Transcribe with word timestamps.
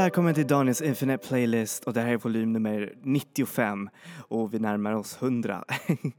Välkommen 0.00 0.34
till 0.34 0.46
Daniels 0.46 0.82
Infinite 0.82 1.28
Playlist 1.28 1.84
och 1.84 1.92
det 1.92 2.00
här 2.00 2.12
är 2.12 2.16
volym 2.16 2.52
nummer 2.52 2.92
95 3.02 3.90
och 4.28 4.54
vi 4.54 4.58
närmar 4.58 4.92
oss 4.92 5.22
100. 5.22 5.64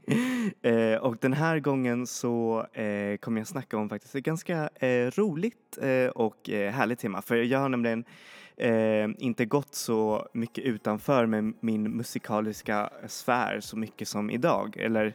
eh, 0.62 0.94
och 0.94 1.16
den 1.20 1.32
här 1.32 1.58
gången 1.58 2.06
så 2.06 2.66
eh, 2.72 3.16
kommer 3.16 3.40
jag 3.40 3.48
snacka 3.48 3.76
om 3.76 3.88
faktiskt 3.88 4.14
ett 4.14 4.24
ganska 4.24 4.68
eh, 4.74 5.10
roligt 5.10 5.78
eh, 5.82 6.06
och 6.06 6.50
eh, 6.50 6.72
härligt 6.72 6.98
tema 6.98 7.22
för 7.22 7.36
jag 7.36 7.58
har 7.58 7.68
nämligen 7.68 8.04
eh, 8.56 9.08
inte 9.18 9.44
gått 9.44 9.74
så 9.74 10.28
mycket 10.32 10.64
utanför 10.64 11.26
med 11.26 11.54
min 11.60 11.82
musikaliska 11.82 12.90
sfär 13.06 13.60
så 13.60 13.76
mycket 13.76 14.08
som 14.08 14.30
idag. 14.30 14.76
Eller 14.76 15.14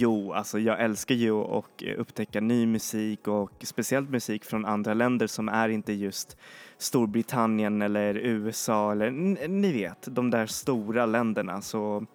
Jo, 0.00 0.32
alltså 0.32 0.58
jag 0.58 0.80
älskar 0.80 1.14
ju 1.14 1.34
att 1.34 1.82
eh, 1.82 2.00
upptäcka 2.00 2.40
ny 2.40 2.66
musik 2.66 3.28
och 3.28 3.52
speciellt 3.60 4.10
musik 4.10 4.44
från 4.44 4.64
andra 4.64 4.94
länder 4.94 5.26
som 5.26 5.48
är 5.48 5.68
inte 5.68 5.92
just 5.92 6.36
Storbritannien 6.78 7.82
eller 7.82 8.14
USA 8.14 8.92
eller 8.92 9.10
ni 9.48 9.72
vet, 9.72 10.08
de 10.10 10.30
där 10.30 10.46
stora 10.46 11.06
länderna. 11.06 11.62
Så 11.62 12.06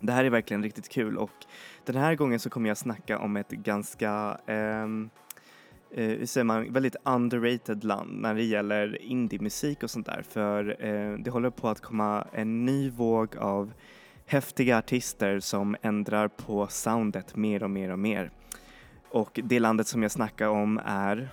det 0.00 0.12
här 0.12 0.24
är 0.24 0.30
verkligen 0.30 0.62
riktigt 0.62 0.88
kul 0.88 1.18
och 1.18 1.30
den 1.84 1.96
här 1.96 2.14
gången 2.14 2.40
så 2.40 2.50
kommer 2.50 2.68
jag 2.68 2.78
snacka 2.78 3.18
om 3.18 3.36
ett 3.36 3.50
ganska 3.50 4.40
ehm, 4.46 5.10
eh, 5.90 6.04
hur 6.04 6.26
säger 6.26 6.44
man, 6.44 6.72
väldigt 6.72 6.96
underrated 7.04 7.84
land 7.84 8.20
när 8.20 8.34
det 8.34 8.44
gäller 8.44 9.02
indiemusik 9.02 9.82
och 9.82 9.90
sånt 9.90 10.06
där. 10.06 10.24
För 10.28 10.84
eh, 10.84 11.18
det 11.18 11.30
håller 11.30 11.50
på 11.50 11.68
att 11.68 11.80
komma 11.80 12.26
en 12.32 12.64
ny 12.64 12.90
våg 12.90 13.36
av 13.36 13.72
häftiga 14.26 14.78
artister 14.78 15.40
som 15.40 15.76
ändrar 15.82 16.28
på 16.28 16.66
soundet 16.66 17.36
mer 17.36 17.62
och 17.62 17.70
mer 17.70 17.90
och 17.90 17.98
mer. 17.98 18.30
Och 19.10 19.40
det 19.44 19.60
landet 19.60 19.86
som 19.86 20.02
jag 20.02 20.10
snackar 20.10 20.48
om 20.48 20.80
är 20.84 21.28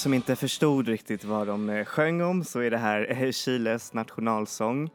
som 0.00 0.14
inte 0.14 0.36
förstod 0.36 0.88
riktigt 0.88 1.24
vad 1.24 1.46
de 1.46 1.70
eh, 1.70 1.84
sjöng 1.84 2.22
om 2.22 2.44
så 2.44 2.60
är 2.60 2.70
det 2.70 2.78
här 2.78 3.22
eh, 3.22 3.30
Chiles 3.30 3.92
nationalsång. 3.92 4.90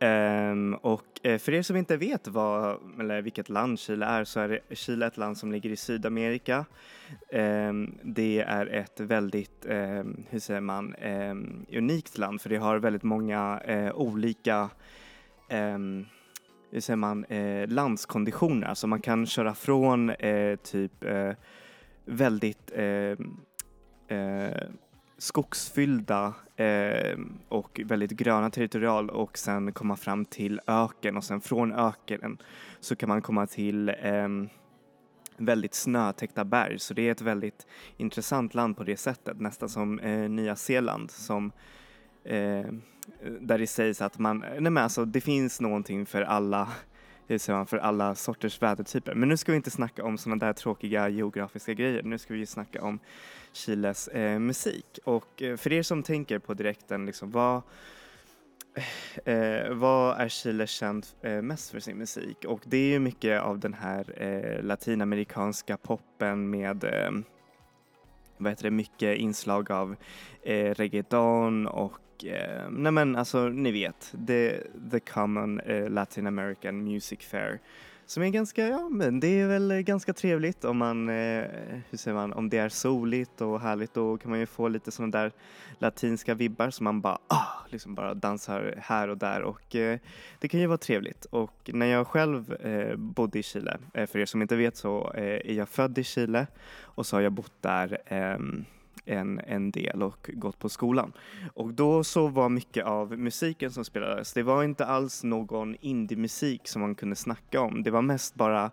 Um, 0.00 0.74
och 0.74 1.04
eh, 1.22 1.38
för 1.38 1.54
er 1.54 1.62
som 1.62 1.76
inte 1.76 1.96
vet 1.96 2.28
vad, 2.28 2.78
eller 3.00 3.22
vilket 3.22 3.48
land 3.48 3.78
Chile 3.78 4.06
är 4.06 4.24
så 4.24 4.40
är 4.40 4.60
Chile 4.70 5.06
ett 5.06 5.16
land 5.16 5.38
som 5.38 5.52
ligger 5.52 5.70
i 5.70 5.76
Sydamerika. 5.76 6.64
Um, 7.32 7.94
det 8.02 8.40
är 8.40 8.66
ett 8.66 9.00
väldigt, 9.00 9.66
um, 9.68 10.24
hur 10.30 10.38
säger 10.38 10.60
man, 10.60 10.94
unikt 11.72 12.18
land 12.18 12.40
för 12.40 12.50
det 12.50 12.56
har 12.56 12.78
väldigt 12.78 13.02
många 13.02 13.60
uh, 13.68 13.92
olika 13.92 14.68
hur 16.70 16.80
säger 16.80 16.96
man, 16.96 17.24
uh, 17.24 17.68
landskonditioner. 17.68 18.66
Alltså 18.66 18.86
man 18.86 19.00
kan 19.00 19.26
köra 19.26 19.54
från 19.54 20.12
typ 20.62 21.04
väldigt 22.04 22.70
eh, 24.12 24.68
skogsfyllda 25.18 26.34
eh, 26.56 27.18
och 27.48 27.80
väldigt 27.84 28.10
gröna 28.10 28.50
territorial 28.50 29.10
och 29.10 29.38
sen 29.38 29.72
komma 29.72 29.96
fram 29.96 30.24
till 30.24 30.60
öken. 30.66 31.16
Och 31.16 31.24
sen 31.24 31.40
från 31.40 31.72
öknen 31.72 32.38
så 32.80 32.96
kan 32.96 33.08
man 33.08 33.22
komma 33.22 33.46
till 33.46 33.88
eh, 33.88 34.28
väldigt 35.36 35.74
snötäckta 35.74 36.44
berg. 36.44 36.78
Så 36.78 36.94
det 36.94 37.08
är 37.08 37.12
ett 37.12 37.20
väldigt 37.20 37.66
intressant 37.96 38.54
land 38.54 38.76
på 38.76 38.84
det 38.84 38.96
sättet, 38.96 39.40
nästan 39.40 39.68
som 39.68 39.98
eh, 39.98 40.30
Nya 40.30 40.56
Zeeland 40.56 41.10
som 41.10 41.52
eh, 42.24 42.66
där 43.40 43.58
det 43.58 43.66
sägs 43.66 44.02
att 44.02 44.18
man, 44.18 44.38
nej 44.38 44.60
men 44.60 44.78
alltså 44.78 45.04
det 45.04 45.20
finns 45.20 45.60
någonting 45.60 46.06
för 46.06 46.22
alla 46.22 46.68
hur 47.32 47.38
säger 47.38 47.56
man, 47.56 47.66
för 47.66 47.78
alla 47.78 48.14
sorters 48.14 48.62
vädertyper. 48.62 49.14
Men 49.14 49.28
nu 49.28 49.36
ska 49.36 49.52
vi 49.52 49.56
inte 49.56 49.70
snacka 49.70 50.04
om 50.04 50.18
sådana 50.18 50.46
där 50.46 50.52
tråkiga 50.52 51.08
geografiska 51.08 51.74
grejer. 51.74 52.02
Nu 52.02 52.18
ska 52.18 52.34
vi 52.34 52.46
snacka 52.46 52.82
om 52.82 52.98
Chiles 53.52 54.08
eh, 54.08 54.38
musik. 54.38 54.98
Och 55.04 55.42
eh, 55.42 55.56
för 55.56 55.72
er 55.72 55.82
som 55.82 56.02
tänker 56.02 56.38
på 56.38 56.54
direkten, 56.54 57.06
liksom, 57.06 57.30
vad, 57.30 57.62
eh, 59.24 59.70
vad 59.70 60.20
är 60.20 60.28
Chile 60.28 60.66
känd 60.66 61.06
eh, 61.22 61.42
mest 61.42 61.70
för 61.70 61.80
sin 61.80 61.98
musik? 61.98 62.44
Och 62.44 62.60
det 62.64 62.76
är 62.76 62.90
ju 62.90 62.98
mycket 62.98 63.42
av 63.42 63.58
den 63.58 63.74
här 63.74 64.22
eh, 64.22 64.62
latinamerikanska 64.64 65.76
poppen 65.76 66.50
med 66.50 66.84
eh, 66.84 67.10
vad 68.36 68.52
heter 68.52 68.64
det, 68.64 68.70
mycket 68.70 69.18
inslag 69.18 69.70
av 69.70 69.96
eh, 70.42 70.74
reggaeton 70.74 71.66
och 71.66 71.98
eh, 72.24 72.70
nej 72.70 72.92
men 72.92 73.16
alltså 73.16 73.48
ni 73.48 73.72
vet, 73.72 74.14
the, 74.26 74.60
the 74.90 75.00
common 75.00 75.60
eh, 75.60 75.90
Latin 75.90 76.26
American 76.26 76.84
music 76.84 77.20
fair. 77.20 77.60
Som 78.06 78.22
är 78.22 78.28
ganska, 78.28 78.68
ja 78.68 78.88
men 78.88 79.20
det 79.20 79.40
är 79.40 79.46
väl 79.46 79.82
ganska 79.82 80.12
trevligt 80.12 80.64
om 80.64 80.76
man, 80.76 81.08
eh, 81.08 81.44
hur 81.90 81.96
säger 81.98 82.14
man, 82.14 82.32
om 82.32 82.48
det 82.48 82.58
är 82.58 82.68
soligt 82.68 83.40
och 83.40 83.60
härligt 83.60 83.94
då 83.94 84.16
kan 84.16 84.30
man 84.30 84.40
ju 84.40 84.46
få 84.46 84.68
lite 84.68 84.90
sådana 84.90 85.18
där 85.18 85.32
latinska 85.78 86.34
vibbar 86.34 86.70
som 86.70 86.84
man 86.84 87.00
bara, 87.00 87.18
ah, 87.28 87.66
liksom 87.68 87.94
bara 87.94 88.14
dansar 88.14 88.74
här 88.78 89.08
och 89.08 89.18
där 89.18 89.42
och 89.42 89.76
eh, 89.76 89.98
det 90.38 90.48
kan 90.48 90.60
ju 90.60 90.66
vara 90.66 90.78
trevligt. 90.78 91.24
Och 91.24 91.70
när 91.72 91.86
jag 91.86 92.06
själv 92.06 92.52
eh, 92.52 92.96
bodde 92.96 93.38
i 93.38 93.42
Chile, 93.42 93.78
eh, 93.94 94.06
för 94.06 94.18
er 94.18 94.26
som 94.26 94.42
inte 94.42 94.56
vet 94.56 94.76
så 94.76 95.12
eh, 95.14 95.50
är 95.50 95.52
jag 95.52 95.68
född 95.68 95.98
i 95.98 96.04
Chile 96.04 96.46
och 96.80 97.06
så 97.06 97.16
har 97.16 97.20
jag 97.20 97.32
bott 97.32 97.54
där 97.60 97.98
ehm, 98.06 98.64
en, 99.04 99.38
en 99.38 99.70
del 99.70 100.02
och 100.02 100.30
gått 100.32 100.58
på 100.58 100.68
skolan. 100.68 101.12
Och 101.54 101.74
då 101.74 102.04
så 102.04 102.28
var 102.28 102.48
mycket 102.48 102.84
av 102.84 103.18
musiken 103.18 103.70
som 103.70 103.84
spelades, 103.84 104.32
det 104.32 104.42
var 104.42 104.64
inte 104.64 104.86
alls 104.86 105.24
någon 105.24 105.76
indie-musik 105.80 106.68
som 106.68 106.82
man 106.82 106.94
kunde 106.94 107.16
snacka 107.16 107.60
om. 107.60 107.82
Det 107.82 107.90
var 107.90 108.02
mest 108.02 108.34
bara 108.34 108.70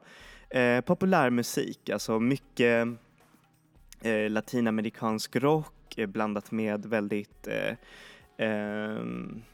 eh, 0.49 0.81
populärmusik, 0.81 1.89
alltså 1.89 2.19
mycket 2.19 2.87
eh, 4.01 4.29
latinamerikansk 4.29 5.35
rock 5.35 5.97
eh, 5.97 6.07
blandat 6.07 6.51
med 6.51 6.85
väldigt 6.85 7.47
eh, 7.47 7.75
eh, 8.39 9.05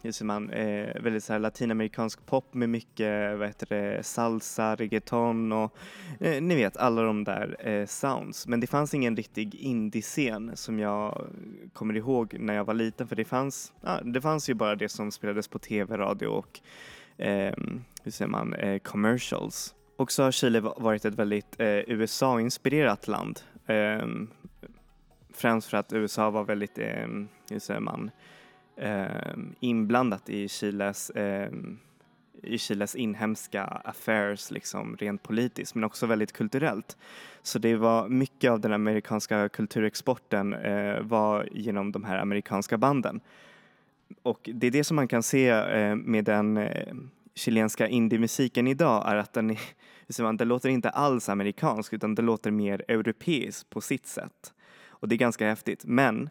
just 0.02 0.22
man, 0.22 0.50
eh, 0.50 1.02
väldigt 1.02 1.24
så 1.24 1.34
här 1.34 1.40
latinamerikansk 1.40 2.26
pop 2.26 2.54
med 2.54 2.70
mycket 2.70 3.38
vad 3.38 3.48
heter 3.48 3.68
det, 3.70 4.04
salsa, 4.04 4.76
reggaeton 4.76 5.52
och 5.52 5.78
eh, 6.20 6.42
ni 6.42 6.56
vet 6.56 6.78
alla 6.78 7.02
de 7.02 7.24
där 7.24 7.68
eh, 7.68 7.86
sounds. 7.86 8.48
Men 8.48 8.60
det 8.60 8.68
fanns 8.68 8.94
ingen 8.94 9.16
riktig 9.16 9.56
indie-scen 9.56 10.52
som 10.56 10.80
jag 10.80 11.28
kommer 11.74 11.96
ihåg 11.96 12.36
när 12.40 12.54
jag 12.54 12.66
var 12.66 12.74
liten 12.74 13.08
för 13.08 13.16
det 13.16 13.26
fanns, 13.26 13.74
ja, 13.82 14.02
det 14.04 14.22
fanns 14.22 14.50
ju 14.50 14.54
bara 14.54 14.76
det 14.76 14.90
som 14.90 15.12
spelades 15.12 15.48
på 15.48 15.60
tv, 15.60 15.98
radio 15.98 16.28
och 16.28 16.60
eh, 17.18 17.54
hur 18.04 18.12
säger 18.12 18.30
man, 18.30 18.54
eh, 18.54 18.80
commercials. 18.80 19.76
Och 19.98 20.12
så 20.12 20.24
har 20.24 20.32
Chile 20.32 20.60
varit 20.60 21.06
ett 21.06 21.16
väldigt 21.16 21.60
eh, 21.60 21.68
USA-inspirerat 21.68 23.08
land. 23.08 23.40
Eh, 23.66 24.08
främst 25.34 25.70
för 25.70 25.78
att 25.78 25.94
USA 25.94 26.30
var 26.30 26.44
väldigt, 26.44 26.78
eh, 26.78 27.08
hur 27.50 27.60
säger 27.60 27.80
man, 27.80 28.06
eh, 28.06 28.35
Ehm, 28.78 29.56
inblandat 29.60 30.30
i 30.30 30.48
Chiles, 30.48 31.10
eh, 31.10 31.52
i 32.44 32.58
Chiles 32.58 32.96
inhemska 32.96 33.64
affairs 33.64 34.52
liksom 34.52 34.98
rent 34.98 35.24
politiskt 35.24 35.76
men 35.76 35.84
också 35.84 36.06
väldigt 36.06 36.34
kulturellt. 36.34 36.98
Så 37.42 37.60
det 37.60 37.76
var 37.76 38.10
mycket 38.10 38.52
av 38.52 38.60
den 38.60 38.74
amerikanska 38.74 39.50
kulturexporten 39.50 40.54
eh, 40.54 41.02
var 41.02 41.50
genom 41.52 41.92
de 41.92 42.04
här 42.04 42.18
amerikanska 42.18 42.78
banden. 42.78 43.20
Och 44.24 44.50
det 44.54 44.68
är 44.68 44.72
det 44.72 44.84
som 44.84 44.96
man 44.96 45.08
kan 45.08 45.24
se 45.24 45.50
eh, 45.50 45.96
med 45.96 46.26
den, 46.26 46.58
eh, 46.58 46.94
chilenska 47.36 47.88
indiemusiken 47.88 48.68
idag 48.68 49.04
är 49.12 49.16
att 49.16 49.34
den, 49.34 49.50
är, 49.50 49.60
liksom, 50.08 50.38
den 50.38 50.48
låter 50.48 50.70
inte 50.70 50.90
alls 50.90 51.30
amerikansk 51.30 51.94
utan 51.94 52.16
det 52.16 52.22
låter 52.22 52.52
mer 52.52 52.84
europeisk 52.88 53.70
på 53.70 53.82
sitt 53.82 54.08
sätt. 54.08 54.54
Och 54.88 55.08
det 55.08 55.16
är 55.16 55.18
ganska 55.18 55.48
häftigt. 55.50 55.86
Men 55.86 56.30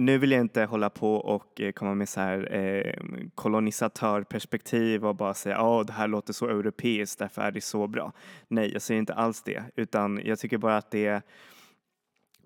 nu 0.00 0.18
vill 0.18 0.30
jag 0.30 0.40
inte 0.40 0.64
hålla 0.64 0.90
på 0.90 1.14
och 1.14 1.60
eh, 1.60 1.72
komma 1.72 1.94
med 1.94 2.08
så 2.08 2.20
här 2.20 2.54
eh, 2.54 2.94
kolonisatörperspektiv 3.34 5.06
och 5.06 5.16
bara 5.16 5.34
säga 5.34 5.56
att 5.56 5.62
oh, 5.62 5.86
det 5.86 5.92
här 5.92 6.08
låter 6.08 6.32
så 6.32 6.48
europeiskt, 6.48 7.18
därför 7.18 7.42
är 7.42 7.50
det 7.50 7.60
så 7.60 7.86
bra. 7.86 8.12
Nej, 8.48 8.72
jag 8.72 8.82
säger 8.82 9.00
inte 9.00 9.14
alls 9.14 9.42
det, 9.42 9.62
utan 9.76 10.20
jag 10.24 10.38
tycker 10.38 10.58
bara 10.58 10.76
att 10.76 10.90
det 10.90 11.22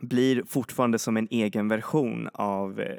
blir 0.00 0.42
fortfarande 0.46 0.98
som 0.98 1.16
en 1.16 1.28
egen 1.30 1.68
version 1.68 2.28
av 2.32 2.80
eh, 2.80 2.96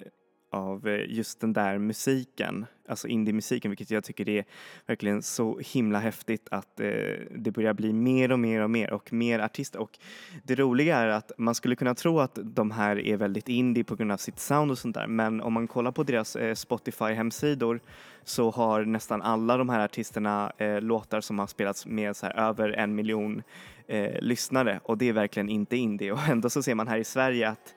av 0.56 0.88
eh, 0.88 1.06
just 1.08 1.40
den 1.40 1.54
där 1.54 1.78
musiken, 1.78 2.66
alltså 2.88 3.08
indie-musiken, 3.08 3.72
vilket 3.72 3.92
jag 3.92 4.04
tycker 4.04 4.30
är 4.30 4.46
verkligen 4.86 5.22
så 5.22 5.60
himla 5.60 6.00
häftigt 6.00 6.48
att 6.52 6.80
eh, 6.80 6.88
det 7.36 7.52
börjar 7.52 7.74
bli 7.74 7.94
mer 7.94 8.32
och 8.32 8.40
mer 8.40 8.62
och 8.62 8.70
mer 8.70 8.94
och 8.94 9.14
mer 9.14 9.40
artister. 9.40 9.80
Och 9.80 10.00
det 10.44 10.56
roliga 10.56 10.98
är 10.98 11.08
att 11.08 11.32
man 11.38 11.56
skulle 11.56 11.76
kunna 11.76 11.96
tro 11.96 12.20
att 12.20 12.40
de 12.44 12.72
här 12.72 13.00
är 13.00 13.18
väldigt 13.18 13.50
indie 13.50 13.84
på 13.84 13.96
grund 13.96 14.12
av 14.12 14.18
sitt 14.18 14.40
sound 14.40 14.72
och 14.72 14.78
sånt 14.78 14.96
där, 14.96 15.08
men 15.08 15.42
om 15.42 15.54
man 15.54 15.68
kollar 15.68 15.92
på 15.92 16.04
deras 16.04 16.36
eh, 16.36 16.54
Spotify-hemsidor 16.54 17.80
så 18.24 18.52
har 18.52 18.86
nästan 18.86 19.22
alla 19.22 19.58
de 19.58 19.70
här 19.70 19.80
artisterna 19.80 20.52
eh, 20.58 20.82
låtar 20.82 21.22
som 21.22 21.40
har 21.40 21.48
spelats 21.48 21.86
med 21.86 22.16
så 22.16 22.26
här, 22.26 22.50
över 22.50 22.70
en 22.70 22.96
miljon 22.96 23.44
eh, 23.88 24.22
lyssnare 24.22 24.80
och 24.84 24.98
det 24.98 25.10
är 25.10 25.14
verkligen 25.14 25.50
inte 25.50 25.78
indie 25.78 26.12
och 26.14 26.28
ändå 26.30 26.50
så 26.50 26.64
ser 26.64 26.76
man 26.76 26.88
här 26.88 26.98
i 26.98 27.04
Sverige 27.04 27.50
att 27.50 27.76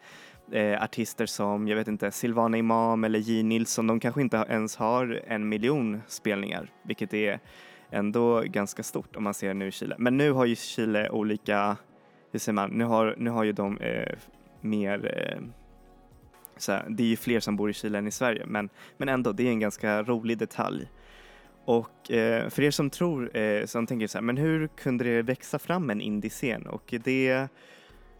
eh, 0.52 0.82
artister 0.82 1.26
som, 1.26 1.68
jag 1.68 1.76
vet 1.76 1.88
inte, 1.88 2.10
Silvana 2.10 2.56
Imam 2.56 3.04
eller 3.04 3.18
J 3.18 3.42
Nilsson, 3.42 3.86
de 3.86 4.00
kanske 4.00 4.20
inte 4.20 4.46
ens 4.48 4.76
har 4.76 5.22
en 5.26 5.48
miljon 5.48 6.02
spelningar, 6.06 6.72
vilket 6.82 7.14
är 7.14 7.40
ändå 7.90 8.40
ganska 8.40 8.82
stort 8.82 9.16
om 9.16 9.24
man 9.24 9.34
ser 9.34 9.54
nu 9.54 9.68
i 9.68 9.70
Chile. 9.70 9.96
Men 9.98 10.16
nu 10.16 10.32
har 10.32 10.44
ju 10.44 10.56
Chile 10.56 11.10
olika, 11.10 11.76
hur 12.32 12.38
säger 12.38 12.54
man, 12.54 12.70
nu 12.70 12.84
har, 12.84 13.14
nu 13.18 13.30
har 13.30 13.44
ju 13.44 13.52
de 13.52 13.78
eh, 13.78 14.18
mer 14.60 15.14
eh, 15.14 15.42
såhär, 16.56 16.86
det 16.88 17.02
är 17.02 17.06
ju 17.06 17.16
fler 17.16 17.40
som 17.40 17.56
bor 17.56 17.70
i 17.70 17.72
Chile 17.72 17.98
än 17.98 18.06
i 18.06 18.10
Sverige, 18.10 18.46
men, 18.46 18.68
men 18.96 19.08
ändå, 19.08 19.32
det 19.32 19.42
är 19.42 19.50
en 19.50 19.60
ganska 19.60 20.02
rolig 20.02 20.38
detalj. 20.38 20.88
Och 21.64 22.10
eh, 22.10 22.48
för 22.48 22.62
er 22.62 22.70
som 22.70 22.90
tror, 22.90 23.36
eh, 23.36 23.66
som 23.66 23.86
tänker 23.86 24.06
så 24.06 24.18
här, 24.18 24.22
men 24.22 24.36
hur 24.36 24.66
kunde 24.68 25.04
det 25.04 25.22
växa 25.22 25.58
fram 25.58 25.90
en 25.90 26.00
indie-scen? 26.00 26.66
Och 26.66 26.94
det 27.04 27.48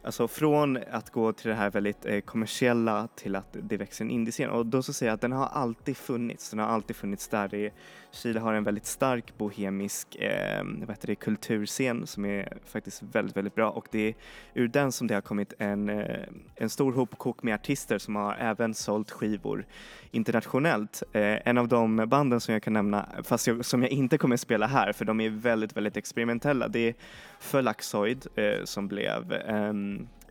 Alltså 0.03 0.29
från 0.29 0.79
att 0.91 1.11
gå 1.11 1.33
till 1.33 1.49
det 1.49 1.55
här 1.55 1.71
väldigt 1.71 2.07
eh, 2.07 2.21
kommersiella 2.21 3.09
till 3.15 3.37
att 3.37 3.57
det 3.63 3.77
växer 3.77 4.05
en 4.05 4.11
indiescen 4.11 4.51
och 4.51 4.67
då 4.67 4.83
så 4.83 4.93
säger 4.93 5.11
jag 5.11 5.15
att 5.15 5.21
den 5.21 5.33
har 5.33 5.47
alltid 5.47 5.97
funnits. 5.97 6.51
Den 6.51 6.59
har 6.59 6.67
alltid 6.67 6.97
funnits 6.97 7.29
där. 7.29 7.49
Det, 7.49 7.73
Chile 8.11 8.41
har 8.41 8.55
en 8.55 8.65
väldigt 8.65 8.87
stark 8.87 9.39
bohemisk 9.39 10.17
eh, 10.17 10.65
vad 10.65 10.91
heter 10.91 11.07
det, 11.07 11.15
kulturscen 11.15 12.07
som 12.07 12.25
är 12.25 12.59
faktiskt 12.65 13.03
väldigt, 13.03 13.37
väldigt 13.37 13.55
bra 13.55 13.71
och 13.71 13.89
det 13.91 14.09
är 14.09 14.15
ur 14.55 14.69
den 14.69 14.93
som 14.93 15.07
det 15.07 15.15
har 15.15 15.21
kommit 15.21 15.53
en, 15.59 15.89
eh, 15.89 16.29
en 16.55 16.71
stor 16.71 16.93
hopkok 16.93 17.43
med 17.43 17.55
artister 17.55 17.99
som 17.99 18.17
har 18.17 18.35
även 18.35 18.75
sålt 18.75 19.11
skivor 19.11 19.67
internationellt. 20.11 21.03
Eh, 21.13 21.49
en 21.49 21.59
av 21.59 21.69
de 21.69 21.97
banden 22.09 22.41
som 22.41 22.53
jag 22.53 22.63
kan 22.63 22.73
nämna, 22.73 23.09
fast 23.23 23.47
jag, 23.47 23.65
som 23.65 23.83
jag 23.83 23.91
inte 23.91 24.19
kommer 24.19 24.37
spela 24.37 24.67
här 24.67 24.93
för 24.93 25.05
de 25.05 25.21
är 25.21 25.31
väldigt, 25.31 25.77
väldigt 25.77 25.97
experimentella, 25.97 26.69
det 26.69 26.89
är 26.89 26.95
Fölaxoid 27.41 28.27
eh, 28.35 28.65
som 28.65 28.89
blev 28.89 29.33
eh, 29.33 29.73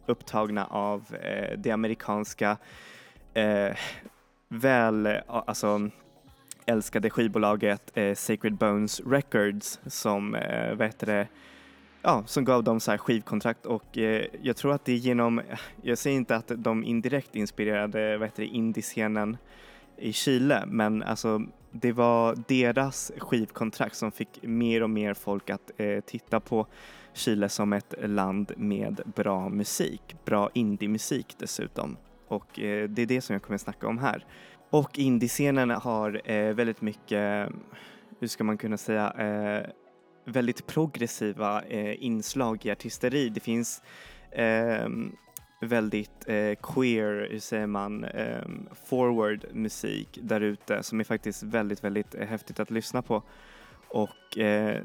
upptagna 0.05 0.65
av 0.65 1.15
eh, 1.21 1.57
det 1.57 1.71
amerikanska 1.71 2.57
eh, 3.33 3.75
väl, 4.49 5.07
alltså 5.27 5.89
älskade 6.67 7.09
skivbolaget 7.09 7.91
eh, 7.97 8.15
Sacred 8.15 8.53
Bones 8.53 9.01
Records 9.05 9.79
som, 9.85 10.35
eh, 10.35 10.75
vad 10.75 10.87
heter 10.87 11.07
det, 11.07 11.27
ja, 12.01 12.23
som 12.25 12.45
gav 12.45 12.63
dem 12.63 12.79
så 12.79 12.91
här 12.91 12.97
skivkontrakt 12.97 13.65
och 13.65 13.97
eh, 13.97 14.25
jag 14.41 14.55
tror 14.55 14.73
att 14.73 14.85
det 14.85 14.91
är 14.91 14.97
genom, 14.97 15.41
jag 15.81 15.97
säger 15.97 16.17
inte 16.17 16.35
att 16.35 16.51
de 16.57 16.83
indirekt 16.83 17.35
inspirerade, 17.35 18.17
vad 18.17 18.27
heter 18.27 18.43
det, 18.43 18.49
indiescenen 18.49 19.37
i 19.97 20.13
Chile, 20.13 20.63
men 20.67 21.03
alltså 21.03 21.41
det 21.71 21.91
var 21.91 22.35
deras 22.47 23.11
skivkontrakt 23.17 23.95
som 23.95 24.11
fick 24.11 24.39
mer 24.41 24.83
och 24.83 24.89
mer 24.89 25.13
folk 25.13 25.49
att 25.49 25.71
eh, 25.77 25.99
titta 25.99 26.39
på 26.39 26.67
Chile 27.13 27.49
som 27.49 27.73
ett 27.73 27.93
land 28.03 28.51
med 28.57 29.01
bra 29.15 29.49
musik, 29.49 30.15
bra 30.25 30.49
indie-musik 30.53 31.35
dessutom. 31.39 31.97
Och 32.27 32.59
eh, 32.59 32.89
det 32.89 33.01
är 33.01 33.05
det 33.05 33.21
som 33.21 33.33
jag 33.33 33.41
kommer 33.41 33.57
snacka 33.57 33.87
om 33.87 33.97
här. 33.97 34.25
Och 34.69 34.99
indiescenen 34.99 35.69
har 35.69 36.31
eh, 36.31 36.53
väldigt 36.53 36.81
mycket, 36.81 37.49
hur 38.19 38.27
ska 38.27 38.43
man 38.43 38.57
kunna 38.57 38.77
säga, 38.77 39.11
eh, 39.11 39.69
väldigt 40.25 40.67
progressiva 40.67 41.61
eh, 41.61 42.03
inslag 42.03 42.65
i 42.65 42.71
artisteri. 42.71 43.29
Det 43.29 43.39
finns 43.39 43.81
ehm, 44.31 45.15
väldigt 45.61 46.27
eh, 46.27 46.53
queer, 46.63 47.27
hur 47.31 47.39
säger 47.39 47.67
man, 47.67 48.03
ehm, 48.03 48.69
forward 48.85 49.45
musik 49.53 50.19
där 50.21 50.41
ute 50.41 50.83
som 50.83 50.99
är 50.99 51.03
faktiskt 51.03 51.43
väldigt, 51.43 51.83
väldigt 51.83 52.15
eh, 52.15 52.27
häftigt 52.27 52.59
att 52.59 52.71
lyssna 52.71 53.01
på. 53.01 53.23
Och 53.87 54.37
eh, 54.37 54.83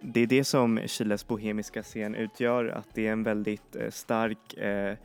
det 0.00 0.20
är 0.20 0.26
det 0.26 0.44
som 0.44 0.80
Chiles 0.86 1.26
bohemiska 1.26 1.82
scen 1.82 2.14
utgör, 2.14 2.64
att 2.64 2.88
det 2.94 3.06
är 3.06 3.12
en 3.12 3.22
väldigt 3.22 3.76
eh, 3.76 3.90
stark 3.90 4.54
eh, 4.54 4.96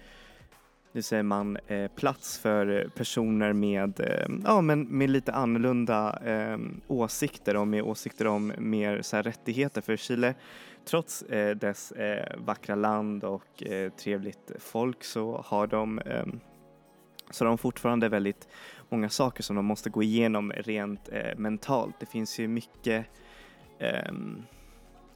nu 0.95 1.01
säger 1.01 1.23
man, 1.23 1.57
eh, 1.67 1.87
plats 1.87 2.37
för 2.37 2.89
personer 2.95 3.53
med, 3.53 3.99
eh, 3.99 4.27
ja, 4.43 4.61
men 4.61 4.81
med 4.83 5.09
lite 5.09 5.33
annorlunda 5.33 6.19
eh, 6.25 6.57
åsikter 6.87 7.55
och 7.55 7.67
med 7.67 7.83
åsikter 7.83 8.27
om 8.27 8.53
mer 8.57 9.01
så 9.01 9.15
här, 9.15 9.23
rättigheter. 9.23 9.81
För 9.81 9.97
Chile, 9.97 10.35
trots 10.85 11.21
eh, 11.21 11.55
dess 11.55 11.91
eh, 11.91 12.37
vackra 12.37 12.75
land 12.75 13.23
och 13.23 13.63
eh, 13.63 13.91
trevligt 13.91 14.51
folk 14.59 15.03
så 15.03 15.43
har 15.45 15.67
de 15.67 15.99
eh, 15.99 16.25
så 17.29 17.45
har 17.45 17.49
de 17.49 17.57
fortfarande 17.57 18.09
väldigt 18.09 18.47
många 18.89 19.09
saker 19.09 19.43
som 19.43 19.55
de 19.55 19.65
måste 19.65 19.89
gå 19.89 20.03
igenom 20.03 20.51
rent 20.51 21.09
eh, 21.11 21.37
mentalt. 21.37 21.95
Det 21.99 22.05
finns 22.05 22.39
ju 22.39 22.47
mycket 22.47 23.05
eh, 23.79 24.13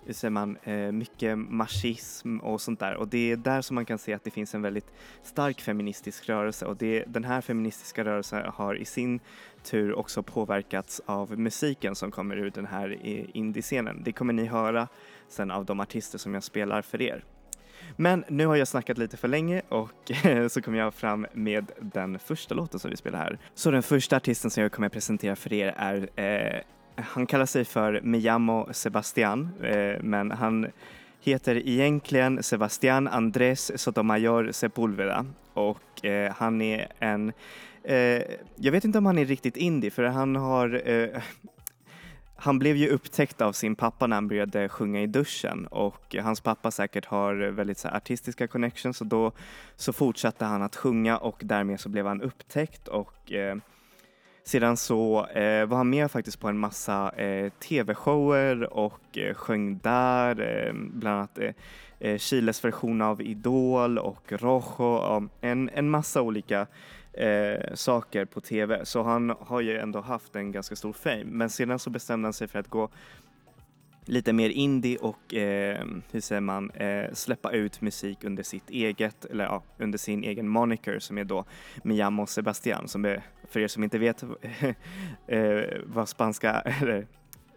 hur 0.10 0.14
säger 0.14 0.30
man, 0.30 0.58
eh, 0.64 0.92
mycket 0.92 1.38
marxism 1.38 2.38
och 2.38 2.62
sånt 2.62 2.80
där 2.80 2.96
och 2.96 3.08
det 3.08 3.32
är 3.32 3.38
där 3.38 3.62
som 3.62 3.76
man 3.76 3.86
kan 3.86 3.98
se 3.98 4.14
att 4.14 4.24
det 4.24 4.32
finns 4.32 4.56
en 4.56 4.62
väldigt 4.62 4.92
stark 5.24 5.62
feministisk 5.62 6.30
rörelse 6.30 6.66
och 6.66 6.78
det, 6.78 7.04
den 7.08 7.24
här 7.24 7.42
feministiska 7.42 8.06
rörelsen 8.06 8.52
har 8.54 8.76
i 8.76 8.86
sin 8.86 9.20
tur 9.64 9.94
också 9.94 10.24
påverkats 10.24 11.02
av 11.06 11.40
musiken 11.40 11.96
som 11.96 12.12
kommer 12.12 12.38
ur 12.38 12.50
den 12.50 12.66
här 12.66 12.98
eh, 13.04 13.26
indiescenen. 13.34 14.02
Det 14.04 14.12
kommer 14.12 14.34
ni 14.34 14.46
höra 14.46 14.88
sen 15.28 15.52
av 15.52 15.66
de 15.66 15.80
artister 15.80 16.18
som 16.18 16.34
jag 16.34 16.44
spelar 16.44 16.82
för 16.82 17.02
er. 17.02 17.24
Men 17.96 18.24
nu 18.28 18.46
har 18.46 18.56
jag 18.56 18.68
snackat 18.68 18.98
lite 18.98 19.18
för 19.18 19.28
länge 19.28 19.62
och 19.70 20.12
så 20.52 20.62
kommer 20.62 20.78
jag 20.78 20.94
fram 20.94 21.28
med 21.34 21.72
den 21.82 22.20
första 22.20 22.56
låten 22.56 22.80
som 22.80 22.92
vi 22.92 22.98
spelar 22.98 23.20
här. 23.20 23.40
Så 23.54 23.72
den 23.72 23.84
första 23.84 24.16
artisten 24.16 24.52
som 24.52 24.64
jag 24.64 24.72
kommer 24.72 24.90
presentera 24.90 25.36
för 25.36 25.54
er 25.54 25.74
är 25.78 26.10
eh, 26.16 26.62
han 27.02 27.26
kallar 27.26 27.46
sig 27.46 27.66
för 27.66 28.02
Miyamo 28.04 28.68
Sebastian, 28.72 29.50
eh, 29.64 30.02
men 30.02 30.32
han 30.32 30.68
heter 31.22 31.68
egentligen 31.68 32.44
Sebastian 32.44 33.08
Andrés 33.08 33.82
Sotomayor 33.82 34.52
Sepulveda 34.52 35.26
och 35.54 36.06
eh, 36.06 36.34
han 36.38 36.62
är 36.62 36.88
en, 37.00 37.34
eh, 37.84 38.22
jag 38.56 38.72
vet 38.72 38.86
inte 38.86 38.98
om 38.98 39.06
han 39.06 39.18
är 39.18 39.26
riktigt 39.26 39.58
indie 39.58 39.92
för 39.92 40.04
han 40.04 40.36
har 40.36 40.82
han 42.42 42.60
blev 42.60 42.76
ju 42.76 42.90
upptäckt 42.90 43.42
av 43.42 43.52
sin 43.52 43.76
pappa 43.76 44.08
när 44.08 44.16
han 44.16 44.28
började 44.28 44.70
sjunga 44.70 45.02
i 45.02 45.08
duschen. 45.08 45.68
Och 45.68 46.16
hans 46.22 46.42
pappa 46.42 46.72
säkert 46.72 47.06
har 47.06 47.36
väldigt 47.36 47.78
så 47.78 47.88
artistiska 47.88 48.48
connections 48.48 49.02
och 49.02 49.08
då 49.08 49.32
så 49.76 49.94
fortsatte 49.94 50.46
han 50.46 50.62
att 50.62 50.76
sjunga 50.76 51.18
och 51.18 51.42
därmed 51.44 51.80
så 51.80 51.90
blev 51.90 52.06
han 52.06 52.22
upptäckt. 52.22 52.88
Och 52.88 53.32
eh, 53.32 53.56
sedan 54.50 54.78
så 54.78 55.26
eh, 55.26 55.66
var 55.66 55.78
han 55.78 55.90
med 55.90 56.12
faktiskt 56.12 56.40
på 56.40 56.48
en 56.48 56.58
massa 56.58 57.10
eh, 57.10 57.50
tv-shower 57.50 58.74
och 58.74 59.18
eh, 59.18 59.34
sjöng 59.34 59.78
där, 59.78 60.42
eh, 60.42 60.74
bland 60.74 61.18
annat 61.18 61.38
eh, 61.38 61.54
eh 62.00 62.18
Chiles 62.18 62.66
version 62.66 63.02
av 63.02 63.22
Idol 63.22 63.98
och 63.98 64.32
Rojo, 64.32 65.30
en, 65.42 65.70
en 65.74 65.90
massa 65.90 66.22
olika 66.22 66.68
eh, 67.14 67.74
saker 67.74 68.26
på 68.26 68.42
tv. 68.42 68.86
Så 68.86 69.04
han 69.04 69.36
har 69.40 69.62
ju 69.62 69.78
ändå 69.78 70.02
haft 70.02 70.36
en 70.36 70.52
ganska 70.52 70.76
stor 70.76 70.94
fame. 70.94 71.26
Men 71.26 71.50
sedan 71.50 71.80
så 71.80 71.90
bestämde 71.90 72.26
han 72.26 72.34
sig 72.34 72.48
för 72.48 72.60
att 72.60 72.68
gå 72.68 72.90
lite 74.06 74.34
mer 74.34 74.50
indie 74.50 74.98
och 74.98 75.34
eh, 75.34 75.86
hur 76.12 76.22
säger 76.22 76.42
man, 76.42 76.72
eh, 76.72 77.14
släppa 77.14 77.52
ut 77.52 77.82
musik 77.82 78.24
under 78.24 78.44
sitt 78.44 78.70
eget, 78.70 79.26
eller 79.26 79.44
ja, 79.44 79.64
under 79.78 79.98
sin 79.98 80.24
egen 80.24 80.48
moniker 80.48 81.00
som 81.00 81.18
är 81.18 81.24
då 81.24 81.46
Miyamo 81.84 82.26
Sebastian 82.26 82.88
som 82.88 83.06
är, 83.06 83.22
för 83.50 83.60
er 83.60 83.68
som 83.68 83.84
inte 83.84 83.98
vet 83.98 84.24
eh, 85.28 85.62
vad 85.86 86.10
spanska, 86.10 86.52
eller 86.82 87.08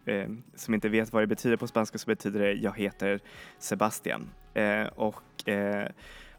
eh, 0.04 0.28
som 0.54 0.75
inte 0.75 0.88
vet 0.88 1.12
vad 1.12 1.22
det 1.22 1.26
betyder 1.26 1.56
på 1.56 1.66
spanska 1.66 1.99
så 1.99 2.06
betyder 2.06 2.40
det 2.40 2.52
jag 2.52 2.78
heter 2.78 3.20
Sebastian. 3.58 4.28
Eh, 4.54 4.87
och 4.87 5.49
eh, 5.49 5.88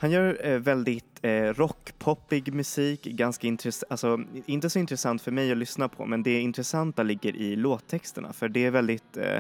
han 0.04 0.12
gör 0.12 0.48
eh, 0.48 0.60
väldigt 0.60 1.20
eh, 1.22 1.44
rockpoppig 1.44 2.54
musik, 2.54 3.04
ganska 3.04 3.48
intressant, 3.48 3.92
alltså 3.92 4.20
inte 4.46 4.70
så 4.70 4.80
intressant 4.80 5.22
för 5.22 5.32
mig 5.32 5.52
att 5.52 5.58
lyssna 5.58 5.90
på 5.90 6.06
men 6.06 6.24
det 6.24 6.40
intressanta 6.40 7.04
ligger 7.04 7.36
i 7.36 7.56
låttexterna 7.56 8.34
för 8.34 8.50
det 8.50 8.66
är 8.66 8.72
väldigt, 8.72 9.18
eh, 9.18 9.40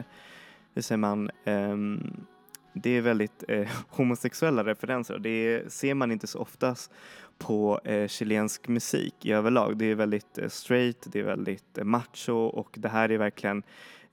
hur 0.74 0.82
säger 0.82 0.98
man, 0.98 1.30
um, 1.46 2.26
det 2.74 2.90
är 2.90 3.02
väldigt 3.02 3.44
eh, 3.48 3.68
homosexuella 3.90 4.64
referenser 4.64 5.14
och 5.14 5.22
det 5.22 5.74
ser 5.74 5.94
man 5.94 6.12
inte 6.12 6.28
så 6.28 6.40
oftast 6.40 6.92
på 7.38 7.80
eh, 7.84 8.08
chilensk 8.08 8.68
musik 8.68 9.26
i 9.26 9.32
överlag. 9.32 9.78
Det 9.78 9.86
är 9.86 9.96
väldigt 9.96 10.38
eh, 10.38 10.50
straight, 10.50 11.08
det 11.12 11.20
är 11.20 11.24
väldigt 11.24 11.78
eh, 11.78 11.84
macho 11.84 12.34
och 12.34 12.76
det 12.80 12.90
här 12.90 13.12
är 13.12 13.18
verkligen 13.18 13.64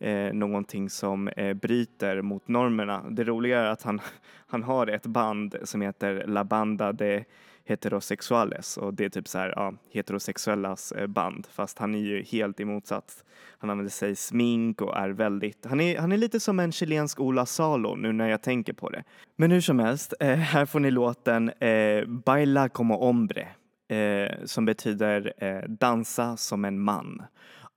eh, 0.01 0.33
någonting 0.33 0.91
som 0.91 1.29
eh, 1.29 1.55
bryter 1.55 2.23
mot 2.23 2.49
normerna. 2.49 3.05
Det 3.11 3.25
roliga 3.25 3.61
är 3.61 3.67
att 3.67 3.83
han, 3.83 4.01
han 4.47 4.63
har 4.63 4.87
ett 4.87 5.07
band 5.07 5.57
som 5.65 5.81
heter 5.81 6.25
La 6.27 6.45
Banda 6.45 6.93
de 6.93 7.25
Heterosexuales 7.65 8.77
och 8.77 8.95
det 8.95 9.05
är 9.05 9.09
typ 9.09 9.29
så 9.29 9.39
här, 9.39 9.53
ja, 9.57 9.75
heterosexuellas 9.91 10.93
eh, 10.93 11.07
band 11.07 11.47
fast 11.53 11.79
han 11.79 11.95
är 11.95 11.99
ju 11.99 12.23
helt 12.23 12.61
i 12.61 12.65
motsats. 12.65 13.25
Han 13.59 13.71
använder 13.71 13.91
sig 13.91 14.17
smink 14.17 14.81
och 14.83 14.97
är 14.97 15.11
väldigt, 15.11 15.67
han 15.67 15.81
är, 15.81 15.99
han 15.99 16.13
är 16.13 16.17
lite 16.17 16.41
som 16.41 16.61
en 16.61 16.73
chilensk 16.73 17.21
Ola 17.21 17.47
Salo 17.47 17.95
nu 17.95 18.13
när 18.13 18.29
jag 18.29 18.43
tänker 18.43 18.73
på 18.73 18.91
det. 18.91 19.05
Men 19.37 19.51
hur 19.51 19.61
som 19.61 19.79
helst, 19.79 20.15
eh, 20.21 20.37
här 20.37 20.67
får 20.67 20.81
ni 20.81 20.91
låten 20.91 21.49
eh, 21.49 22.07
Baila 22.07 22.69
como 22.69 22.97
hombre 22.97 23.49
eh, 23.89 24.45
som 24.45 24.65
betyder 24.65 25.33
eh, 25.37 25.69
dansa 25.69 26.37
som 26.37 26.65
en 26.65 26.81
man 26.81 27.23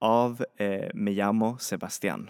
av 0.04 0.46
eh, 0.58 0.90
Me 0.94 1.12
llamo 1.12 1.58
Sebastian. 1.60 2.30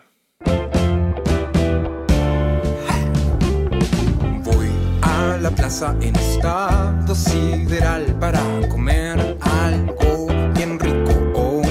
Voy 4.44 4.70
a 5.02 5.38
la 5.42 5.50
plaza 5.50 5.96
en 6.00 6.16
estado 6.16 7.16
sideral 7.16 8.16
para 8.20 8.40
comer 8.70 9.38
algo 9.42 10.28
bien 10.54 10.80
rico. 10.80 11.12
Oh. 11.36 11.62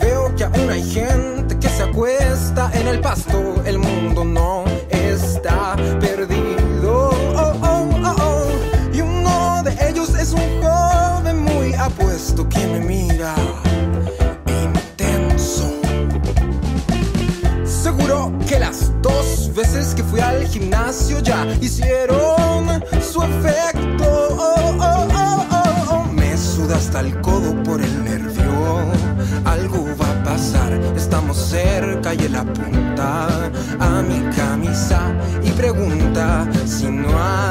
Veo 0.00 0.34
que 0.34 0.44
aún 0.44 0.70
hay 0.70 0.82
gente 0.82 1.58
que 1.58 1.68
se 1.68 1.82
acuesta 1.82 2.70
en 2.72 2.88
el 2.88 3.00
pasto. 3.00 3.62
El 3.66 3.78
mundo 3.78 4.24
no 4.24 4.67
veces 19.58 19.92
que 19.92 20.04
fui 20.04 20.20
al 20.20 20.46
gimnasio 20.46 21.18
ya 21.18 21.44
hicieron 21.60 22.80
su 23.02 23.20
efecto. 23.24 24.06
Oh, 24.38 24.76
oh, 24.78 25.08
oh, 25.12 25.46
oh, 25.50 25.94
oh. 25.94 26.12
Me 26.12 26.36
suda 26.36 26.76
hasta 26.76 27.00
el 27.00 27.20
codo 27.20 27.60
por 27.64 27.82
el 27.82 28.04
nervio. 28.04 28.92
Algo 29.44 29.84
va 30.00 30.10
a 30.10 30.22
pasar, 30.22 30.72
estamos 30.96 31.36
cerca 31.36 32.14
y 32.14 32.18
él 32.18 32.36
apunta 32.36 33.50
a 33.80 34.02
mi 34.02 34.20
camisa 34.36 35.00
y 35.42 35.50
pregunta 35.50 36.48
si 36.64 36.86
no 36.86 37.08
había 37.18 37.47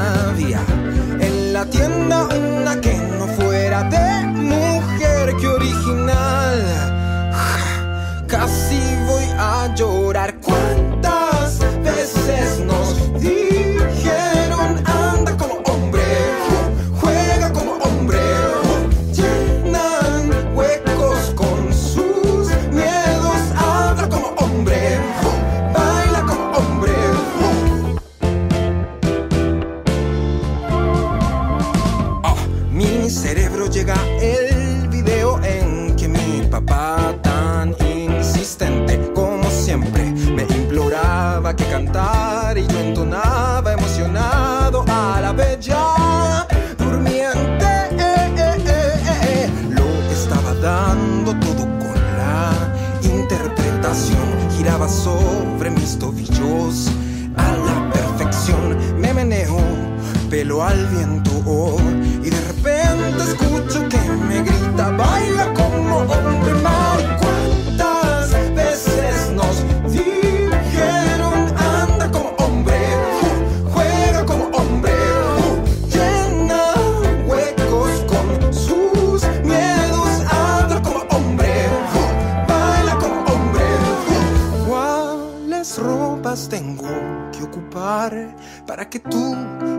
para 88.78 88.90
que 88.90 89.00
tú 89.00 89.34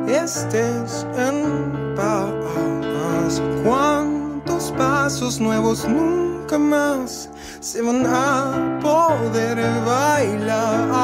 estés 0.09 1.07
en 1.15 1.95
paz? 1.95 3.41
¿Cuántos 3.63 4.73
pasos 4.73 5.39
nuevos 5.39 5.87
nunca 5.87 6.57
más 6.57 7.29
se 7.61 7.81
van 7.81 8.05
a 8.05 8.77
poder 8.81 9.57
bailar? 9.85 10.99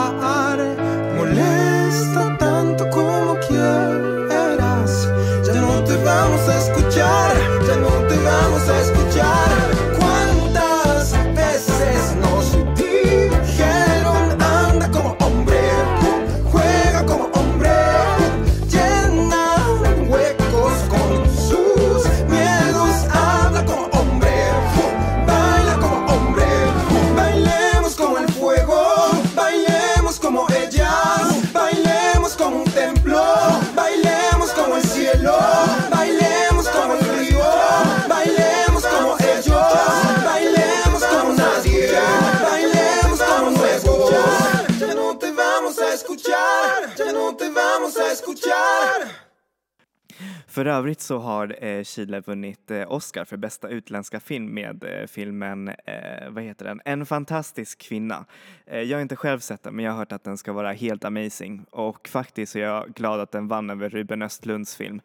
För 50.48 50.66
övrigt 50.66 51.02
så 51.02 51.18
har 51.18 51.64
eh, 51.64 51.84
Chile 51.84 52.20
vunnit 52.20 52.72
eh, 52.72 52.92
Oscar 52.92 53.26
för 53.26 53.38
bästa 53.38 53.70
utländska 53.70 54.20
film 54.20 54.54
med 54.54 54.84
eh, 54.84 55.08
filmen, 55.08 55.68
eh, 55.68 56.30
vad 56.30 56.44
heter 56.44 56.66
den, 56.66 56.82
En 56.86 57.06
fantastisk 57.06 57.80
kvinna. 57.80 58.26
Eh, 58.66 58.82
jag 58.82 58.98
har 58.98 59.02
inte 59.02 59.16
själv 59.16 59.40
sett 59.40 59.64
den 59.64 59.76
men 59.76 59.86
jag 59.86 59.92
har 59.92 60.00
hört 60.00 60.12
att 60.12 60.24
den 60.24 60.38
ska 60.38 60.54
vara 60.54 60.72
helt 60.72 61.06
amazing 61.06 61.66
och 61.70 62.08
faktiskt 62.08 62.52
så 62.52 62.60
är 62.60 62.64
jag 62.64 62.94
glad 62.94 63.20
att 63.20 63.32
den 63.32 63.48
vann 63.48 63.70
över 63.70 63.90
Ruben 63.90 64.22
Östlunds 64.22 64.76
film. 64.76 65.02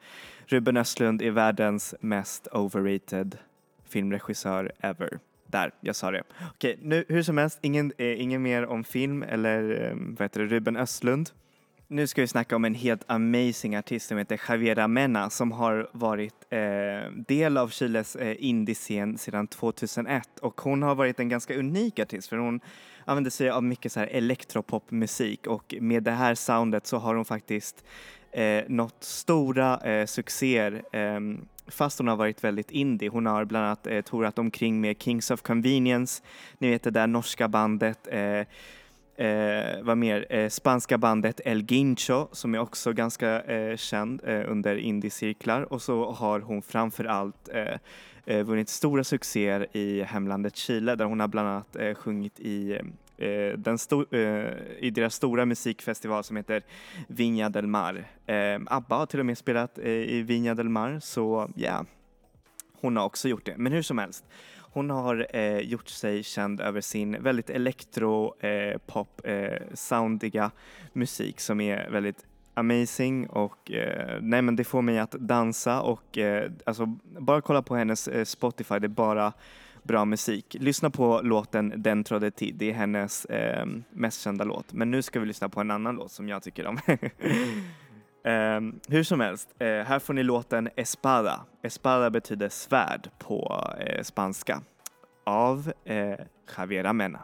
Ruben 0.47 0.77
Östlund 0.77 1.23
är 1.23 1.31
världens 1.31 1.95
mest 2.01 2.49
overrated 2.53 3.39
filmregissör 3.89 4.73
ever. 4.81 5.19
Där, 5.47 5.71
jag 5.81 5.97
sa 5.97 6.11
det. 6.11 6.23
Okej, 6.55 6.79
nu 6.83 7.05
hur 7.09 7.23
som 7.23 7.39
helst, 7.39 7.59
ingen, 7.63 7.93
eh, 7.99 8.21
ingen 8.23 8.43
mer 8.43 8.67
om 8.67 8.85
film 8.85 9.23
eller 9.23 9.89
eh, 9.91 9.97
vad 9.97 10.23
heter 10.23 10.41
det, 10.41 10.47
Ruben 10.47 10.77
Östlund. 10.77 11.31
Nu 11.93 12.07
ska 12.07 12.21
vi 12.21 12.27
snacka 12.27 12.57
om 12.57 12.65
en 12.65 12.75
helt 12.75 13.05
amazing 13.07 13.77
artist 13.77 14.09
som 14.09 14.19
heter 14.19 14.41
Javiera 14.49 14.85
Amena 14.85 15.31
som 15.31 15.53
har 15.53 15.89
varit 15.93 16.35
eh, 16.51 17.13
del 17.27 17.57
av 17.57 17.69
Chiles 17.69 18.17
eh, 18.17 18.37
indiescen 18.39 19.19
sedan 19.19 19.47
2001 19.47 20.39
och 20.39 20.61
hon 20.61 20.83
har 20.83 20.95
varit 20.95 21.21
en 21.21 21.29
ganska 21.29 21.55
unik 21.55 21.99
artist 21.99 22.29
för 22.29 22.37
hon 22.37 22.61
använder 23.05 23.31
sig 23.31 23.51
av 23.51 23.65
mycket 23.65 23.93
så 23.93 24.01
här 24.01 24.07
elektropopmusik 24.07 25.47
och 25.47 25.75
med 25.81 26.03
det 26.03 26.11
här 26.11 26.35
soundet 26.35 26.87
så 26.87 26.97
har 26.97 27.15
hon 27.15 27.25
faktiskt 27.25 27.85
eh, 28.33 28.65
nått 28.69 29.05
stora 29.05 29.79
eh, 29.79 30.07
succéer 30.07 30.83
eh, 30.93 31.21
fast 31.67 31.99
hon 31.99 32.09
har 32.09 32.17
varit 32.17 32.45
väldigt 32.45 32.71
indie. 32.71 33.09
Hon 33.09 33.27
har 33.27 33.45
bland 33.45 33.67
annat 33.67 33.87
eh, 33.87 34.01
tourat 34.01 34.39
omkring 34.39 34.81
med 34.81 35.03
Kings 35.03 35.31
of 35.31 35.43
Convenience, 35.43 36.23
ni 36.59 36.71
vet 36.71 36.83
det 36.83 36.91
där 36.91 37.07
norska 37.07 37.49
bandet 37.49 38.09
eh, 38.11 38.43
eh, 39.21 39.83
vad 39.83 39.99
mer? 39.99 40.27
Eh, 40.31 40.49
spanska 40.49 40.99
bandet 40.99 41.41
El 41.45 41.63
Guincho 41.63 42.29
som 42.33 42.55
är 42.55 42.59
också 42.59 42.93
ganska 42.93 43.43
eh, 43.43 43.77
känd 43.77 44.21
eh, 44.25 44.51
under 44.51 44.77
indiecirklar 44.77 45.73
och 45.73 45.83
så 45.83 46.11
har 46.11 46.41
hon 46.41 46.63
framför 46.63 47.05
allt 47.05 47.49
eh, 47.49 47.75
eh 48.27 48.43
vunnit 48.45 48.69
stora 48.69 49.05
succéer 49.05 49.67
i 49.73 50.03
hemlandet 50.03 50.57
Chile 50.57 50.95
där 50.95 51.05
hon 51.05 51.21
har 51.21 51.29
bland 51.29 51.49
annat 51.49 51.77
eh, 51.77 51.95
sjungit 51.95 52.41
i 52.41 52.73
eh, 53.17 53.59
den 53.59 53.77
sto- 53.77 54.15
eh, 54.15 54.55
i 54.79 54.91
deras 54.91 55.15
stora 55.15 55.45
musikfestival 55.47 56.25
som 56.25 56.37
heter 56.37 56.63
Viña 57.09 57.49
del 57.49 57.67
Mar. 57.67 58.05
ABBA 58.67 58.97
har 58.97 59.07
till 59.07 59.21
och 59.21 59.27
med 59.27 59.39
spelat 59.39 59.79
i 59.79 60.23
Viña 60.23 60.55
del 60.55 60.69
Mar 60.69 61.01
så 61.01 61.51
ja, 61.55 61.63
yeah. 61.63 61.85
hon 62.81 62.97
har 62.97 63.05
också 63.05 63.29
gjort 63.29 63.47
det. 63.47 63.55
Men 63.57 63.73
hur 63.73 63.83
som 63.83 63.99
helst, 63.99 64.25
hon 64.73 64.91
har 64.91 65.27
eh, 65.37 65.59
gjort 65.59 65.89
sig 65.89 66.23
känd 66.23 66.61
över 66.61 66.81
sin 66.81 67.23
väldigt 67.23 67.51
elektro, 67.51 68.45
eh, 68.45 68.79
pop, 68.87 69.21
eh, 69.25 69.63
soundiga 69.75 70.51
musik 70.93 71.41
som 71.41 71.61
är 71.61 71.91
väldigt 71.91 72.27
amazing 72.55 73.29
och 73.29 73.71
eh, 73.71 74.19
nej 74.21 74.43
men 74.43 74.57
det 74.57 74.65
får 74.65 74.83
mig 74.83 74.99
att 74.99 75.11
dansa 75.13 75.81
och 75.81 76.19
eh, 76.19 76.51
alltså 76.67 76.87
bara 77.19 77.41
kolla 77.41 77.63
på 77.63 77.77
hennes 77.77 78.09
eh, 78.09 78.25
Spotify, 78.25 78.79
det 78.79 78.87
är 78.87 78.89
bara 78.89 79.33
bra 79.83 80.05
musik. 80.05 80.57
Lyssna 80.61 80.91
på 80.91 81.21
låten 81.23 81.73
Dentro 81.77 82.19
de 82.19 82.31
ti, 82.31 82.53
det 82.53 82.71
är 82.71 82.75
hennes 82.75 83.25
eh, 83.25 83.67
mest 83.91 84.21
kända 84.21 84.45
låt. 84.45 84.73
Men 84.73 84.91
nu 84.91 85.03
ska 85.03 85.21
vi 85.21 85.27
lyssna 85.27 85.49
på 85.49 85.61
en 85.61 85.71
annan 85.71 85.95
låt 85.95 86.13
som 86.13 86.29
jag 86.29 86.43
tycker 86.43 86.67
om. 86.67 86.79
Um, 88.25 88.81
hur 88.89 89.03
som 89.03 89.21
helst, 89.21 89.49
uh, 89.63 89.67
här 89.67 89.99
får 89.99 90.15
ni 90.15 90.23
låten 90.23 90.69
Espada. 90.77 91.45
Espada 91.63 92.11
betyder 92.11 92.49
svärd 92.49 93.11
på 93.19 93.65
uh, 93.81 94.03
spanska 94.03 94.63
av 95.27 95.73
uh, 95.91 96.27
Javier 96.57 96.85
Amena. 96.85 97.21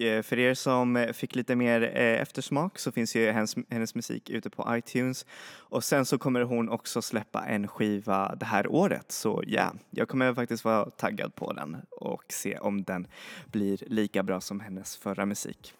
Eh, 0.00 0.22
för 0.22 0.38
er 0.38 0.54
som 0.54 0.96
eh, 0.96 1.12
fick 1.12 1.34
lite 1.34 1.56
mer 1.56 1.82
eh, 1.82 2.22
eftersmak 2.22 2.78
så 2.78 2.92
finns 2.92 3.16
ju 3.16 3.30
hennes, 3.30 3.56
hennes 3.70 3.94
musik 3.94 4.30
ute 4.30 4.50
på 4.50 4.76
iTunes. 4.76 5.26
Och 5.56 5.84
sen 5.84 6.06
så 6.06 6.18
kommer 6.18 6.42
hon 6.42 6.68
också 6.68 7.02
släppa 7.02 7.44
en 7.44 7.68
skiva 7.68 8.34
det 8.34 8.46
här 8.46 8.66
året. 8.66 9.12
Så 9.12 9.42
ja, 9.46 9.52
yeah, 9.52 9.72
jag 9.90 10.08
kommer 10.08 10.34
faktiskt 10.34 10.64
vara 10.64 10.90
taggad 10.90 11.34
på 11.34 11.52
den 11.52 11.76
och 11.90 12.24
se 12.28 12.58
om 12.58 12.84
den 12.84 13.06
blir 13.46 13.78
lika 13.86 14.22
bra 14.22 14.40
som 14.40 14.60
hennes 14.60 14.96
förra 14.96 15.26
musik. 15.26 15.74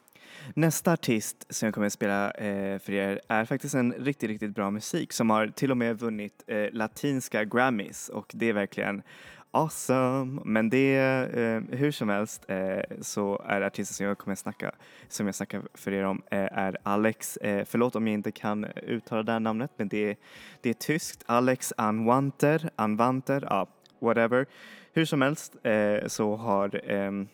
Nästa 0.54 0.92
artist 0.92 1.46
som 1.50 1.66
jag 1.66 1.74
kommer 1.74 1.87
att 1.87 1.92
spela 1.92 2.31
eh, 2.31 2.78
för 2.78 2.92
er 2.92 3.20
är 3.28 3.44
faktiskt 3.44 3.74
en 3.74 3.92
riktigt, 3.92 4.31
riktigt 4.31 4.54
bra 4.54 4.70
musik 4.70 5.12
som 5.12 5.31
har 5.31 5.46
till 5.46 5.70
och 5.70 5.76
med 5.76 5.98
vunnit 5.98 6.44
eh, 6.46 6.66
latinska 6.72 7.44
Grammys 7.44 8.09
och 8.09 8.31
det 8.35 8.48
är 8.48 8.52
verkligen 8.52 9.02
awesome. 9.50 10.40
Men 10.44 10.70
det, 10.70 10.96
eh, 10.96 11.78
hur 11.78 11.90
som 11.90 12.08
helst, 12.08 12.44
eh, 12.48 12.80
så 13.00 13.42
är 13.44 13.61
artisten 13.61 13.94
som 13.94 14.06
jag 14.06 14.18
kommer 14.18 14.32
att 14.32 14.38
snacka, 14.38 14.72
som 15.08 15.26
jag 15.26 15.34
snackar 15.34 15.62
för 15.74 15.92
er 15.92 16.04
om, 16.04 16.22
eh, 16.30 16.58
är 16.58 16.76
Alex, 16.82 17.37
eh, 17.37 17.64
förlåt 17.64 17.96
om 17.96 18.06
jag 18.06 18.14
inte 18.14 18.32
kan 18.32 18.64
uttala 18.64 19.22
det 19.22 19.32
här 19.32 19.40
namnet, 19.40 19.70
men 19.76 19.88
det, 19.88 20.18
det 20.61 20.70
är 20.70 20.74
tyskt, 20.74 21.22
Alex 21.26 21.72
Anwanter, 21.76 22.70
Anwanter, 22.76 23.46
ja, 23.50 23.66
whatever. 24.00 24.46
Hur 24.92 25.04
som 25.04 25.22
helst 25.22 25.56
eh, 25.66 26.06
så 26.06 26.37
har 26.37 26.90
ehm, 26.90 27.28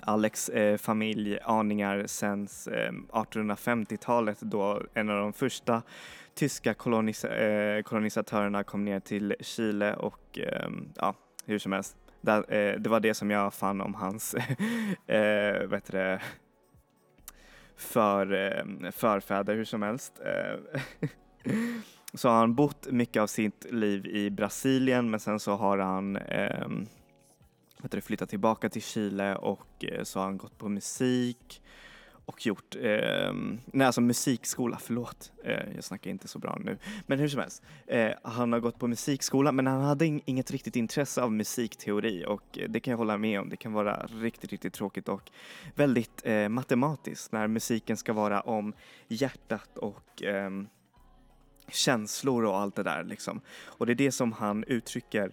Alex 0.00 0.48
eh, 0.48 0.76
familj 0.76 1.38
aningar 1.44 2.06
sedan 2.06 2.48
eh, 2.70 2.92
1850-talet 3.12 4.40
då 4.40 4.82
en 4.94 5.10
av 5.10 5.18
de 5.18 5.32
första 5.32 5.82
tyska 6.34 6.74
kolonis 6.74 7.24
eh, 7.24 7.82
kolonisatörerna 7.82 8.64
kom 8.64 8.84
ner 8.84 9.00
till 9.00 9.34
Chile 9.40 9.94
och 9.94 10.38
ehm, 10.38 10.88
ja, 10.96 11.14
hur 11.44 11.58
som 11.58 11.72
helst. 11.72 11.96
Det, 12.20 12.32
eh, 12.32 12.80
det 12.80 12.88
var 12.88 13.00
det 13.00 13.14
som 13.14 13.30
jag 13.30 13.54
fann 13.54 13.80
om 13.80 13.94
hans 13.94 14.34
eh, 15.06 15.66
vet 15.68 15.92
det, 15.92 16.20
för, 17.76 18.32
eh, 18.32 18.90
förfäder 18.90 19.54
hur 19.54 19.64
som 19.64 19.82
helst. 19.82 20.20
Eh, 20.24 20.80
så 22.14 22.28
har 22.28 22.36
han 22.36 22.54
bott 22.54 22.86
mycket 22.90 23.20
av 23.20 23.26
sitt 23.26 23.66
liv 23.70 24.06
i 24.06 24.30
Brasilien 24.30 25.10
men 25.10 25.20
sen 25.20 25.40
så 25.40 25.54
har 25.54 25.78
han 25.78 26.16
eh, 26.16 26.68
vet 27.82 28.04
flyttat 28.04 28.28
tillbaka 28.28 28.68
till 28.68 28.82
Chile 28.82 29.36
och 29.36 29.84
eh, 29.84 30.02
så 30.02 30.18
har 30.18 30.24
han 30.24 30.38
gått 30.38 30.58
på 30.58 30.68
musik 30.68 31.62
och 32.26 32.46
gjort, 32.46 32.76
eh, 32.76 33.32
nej 33.66 33.86
alltså 33.86 34.00
musikskola, 34.00 34.78
förlåt, 34.80 35.32
eh, 35.44 35.74
jag 35.74 35.84
snackar 35.84 36.10
inte 36.10 36.28
så 36.28 36.38
bra 36.38 36.58
nu. 36.60 36.78
Men 37.06 37.18
hur 37.18 37.28
som 37.28 37.40
helst, 37.40 37.62
eh, 37.86 38.10
han 38.22 38.52
har 38.52 38.60
gått 38.60 38.78
på 38.78 38.88
musikskola 38.88 39.52
men 39.52 39.66
han 39.66 39.80
hade 39.80 40.06
inget 40.06 40.50
riktigt 40.50 40.76
intresse 40.76 41.22
av 41.22 41.32
musikteori 41.32 42.24
och 42.28 42.58
eh, 42.58 42.68
det 42.68 42.80
kan 42.80 42.90
jag 42.90 42.98
hålla 42.98 43.18
med 43.18 43.40
om. 43.40 43.48
Det 43.48 43.56
kan 43.56 43.72
vara 43.72 44.06
riktigt, 44.06 44.50
riktigt 44.50 44.72
tråkigt 44.72 45.08
och 45.08 45.30
väldigt 45.74 46.22
eh, 46.24 46.48
matematiskt 46.48 47.32
när 47.32 47.46
musiken 47.46 47.96
ska 47.96 48.12
vara 48.12 48.40
om 48.40 48.72
hjärtat 49.08 49.78
och 49.78 50.22
ehm, 50.22 50.68
känslor 51.68 52.44
och 52.44 52.58
allt 52.58 52.74
det 52.74 52.82
där 52.82 53.04
liksom. 53.04 53.40
Och 53.64 53.86
det 53.86 53.92
är 53.92 53.94
det 53.94 54.12
som 54.12 54.32
han 54.32 54.64
uttrycker 54.64 55.30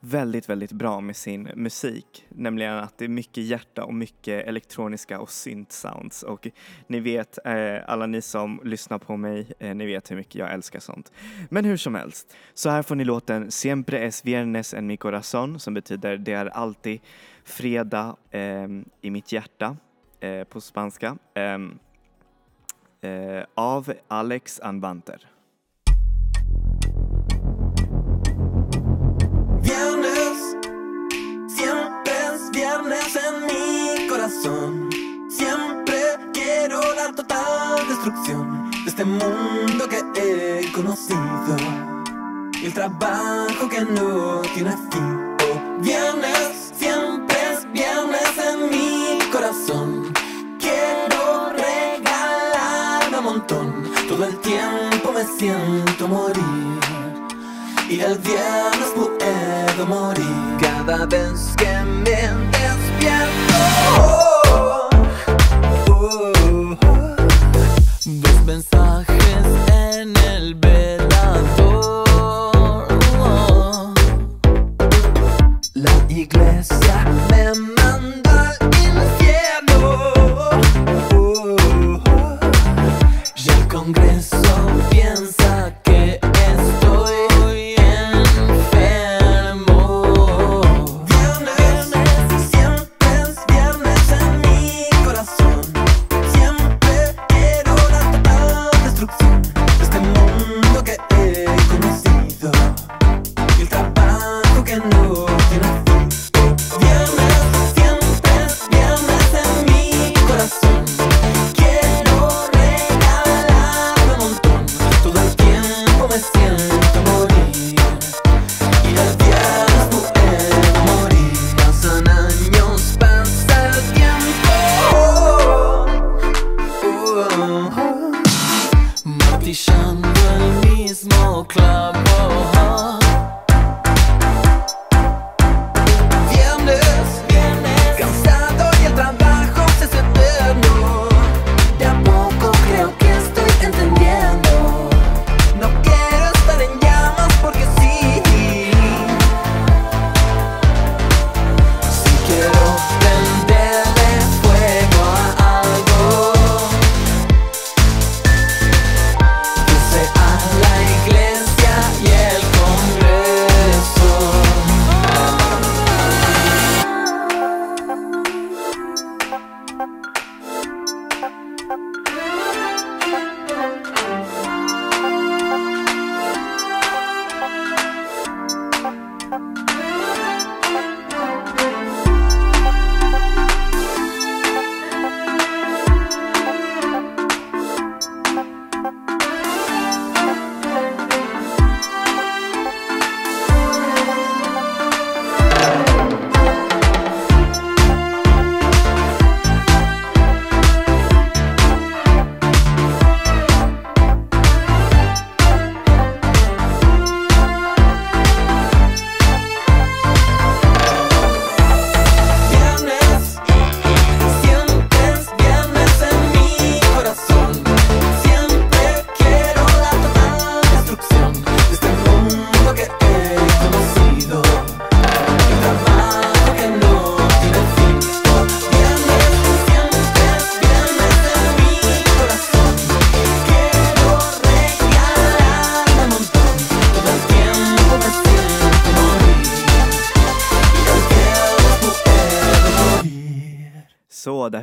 väldigt, 0.00 0.48
väldigt 0.48 0.72
bra 0.72 1.00
med 1.00 1.16
sin 1.16 1.42
musik. 1.54 2.26
Nämligen 2.28 2.76
att 2.76 2.98
det 2.98 3.04
är 3.04 3.08
mycket 3.08 3.44
hjärta 3.44 3.84
och 3.84 3.94
mycket 3.94 4.46
elektroniska 4.46 5.20
och 5.20 5.28
synt-sounds. 5.28 6.24
Och 6.24 6.48
ni 6.86 7.00
vet, 7.00 7.38
eh, 7.44 7.76
alla 7.86 8.06
ni 8.06 8.22
som 8.22 8.60
lyssnar 8.64 8.98
på 8.98 9.16
mig, 9.16 9.52
eh, 9.58 9.74
ni 9.74 9.86
vet 9.86 10.10
hur 10.10 10.16
mycket 10.16 10.34
jag 10.34 10.52
älskar 10.52 10.80
sånt. 10.80 11.12
Men 11.50 11.64
hur 11.64 11.76
som 11.76 11.94
helst, 11.94 12.36
så 12.54 12.70
här 12.70 12.82
får 12.82 12.94
ni 12.94 13.04
låten 13.04 13.50
Siempre 13.50 13.98
es 13.98 14.24
viernes 14.24 14.74
en 14.74 14.86
mi 14.86 14.96
corazón 14.96 15.60
som 15.60 15.74
betyder 15.74 16.16
det 16.16 16.32
är 16.32 16.46
alltid 16.46 17.00
fredag 17.44 18.16
eh, 18.30 18.68
i 19.00 19.10
mitt 19.10 19.32
hjärta 19.32 19.76
eh, 20.20 20.44
på 20.44 20.60
spanska. 20.60 21.16
Ehm, 21.34 21.78
eh, 23.00 23.44
av 23.54 23.92
Alex 24.08 24.60
Anvanter. 24.60 25.26
Siempre 34.30 36.00
quiero 36.32 36.80
la 36.94 37.12
total 37.12 37.88
destrucción 37.88 38.70
de 38.84 38.90
este 38.90 39.04
mundo 39.04 39.88
que 39.88 40.04
he 40.14 40.70
conocido. 40.70 41.56
Y 42.62 42.66
el 42.66 42.72
trabajo 42.72 43.68
que 43.68 43.80
no 43.80 44.40
tiene 44.54 44.70
fin. 44.92 45.36
Oh, 45.50 45.82
viernes, 45.82 46.72
siempre 46.78 47.36
es 47.52 47.72
viernes 47.72 48.30
en 48.38 48.70
mi 48.70 49.18
corazón. 49.32 50.12
Quiero 50.60 51.50
regalar 51.50 53.12
un 53.18 53.24
montón. 53.24 53.90
Todo 54.08 54.26
el 54.26 54.38
tiempo 54.38 55.12
me 55.12 55.24
siento 55.24 56.06
morir. 56.06 56.78
Y 57.88 57.98
el 57.98 58.16
viernes 58.18 58.90
puedo 58.94 59.86
morir 59.86 60.56
cada 60.60 61.04
vez 61.06 61.52
que 61.56 61.82
me 61.84 62.19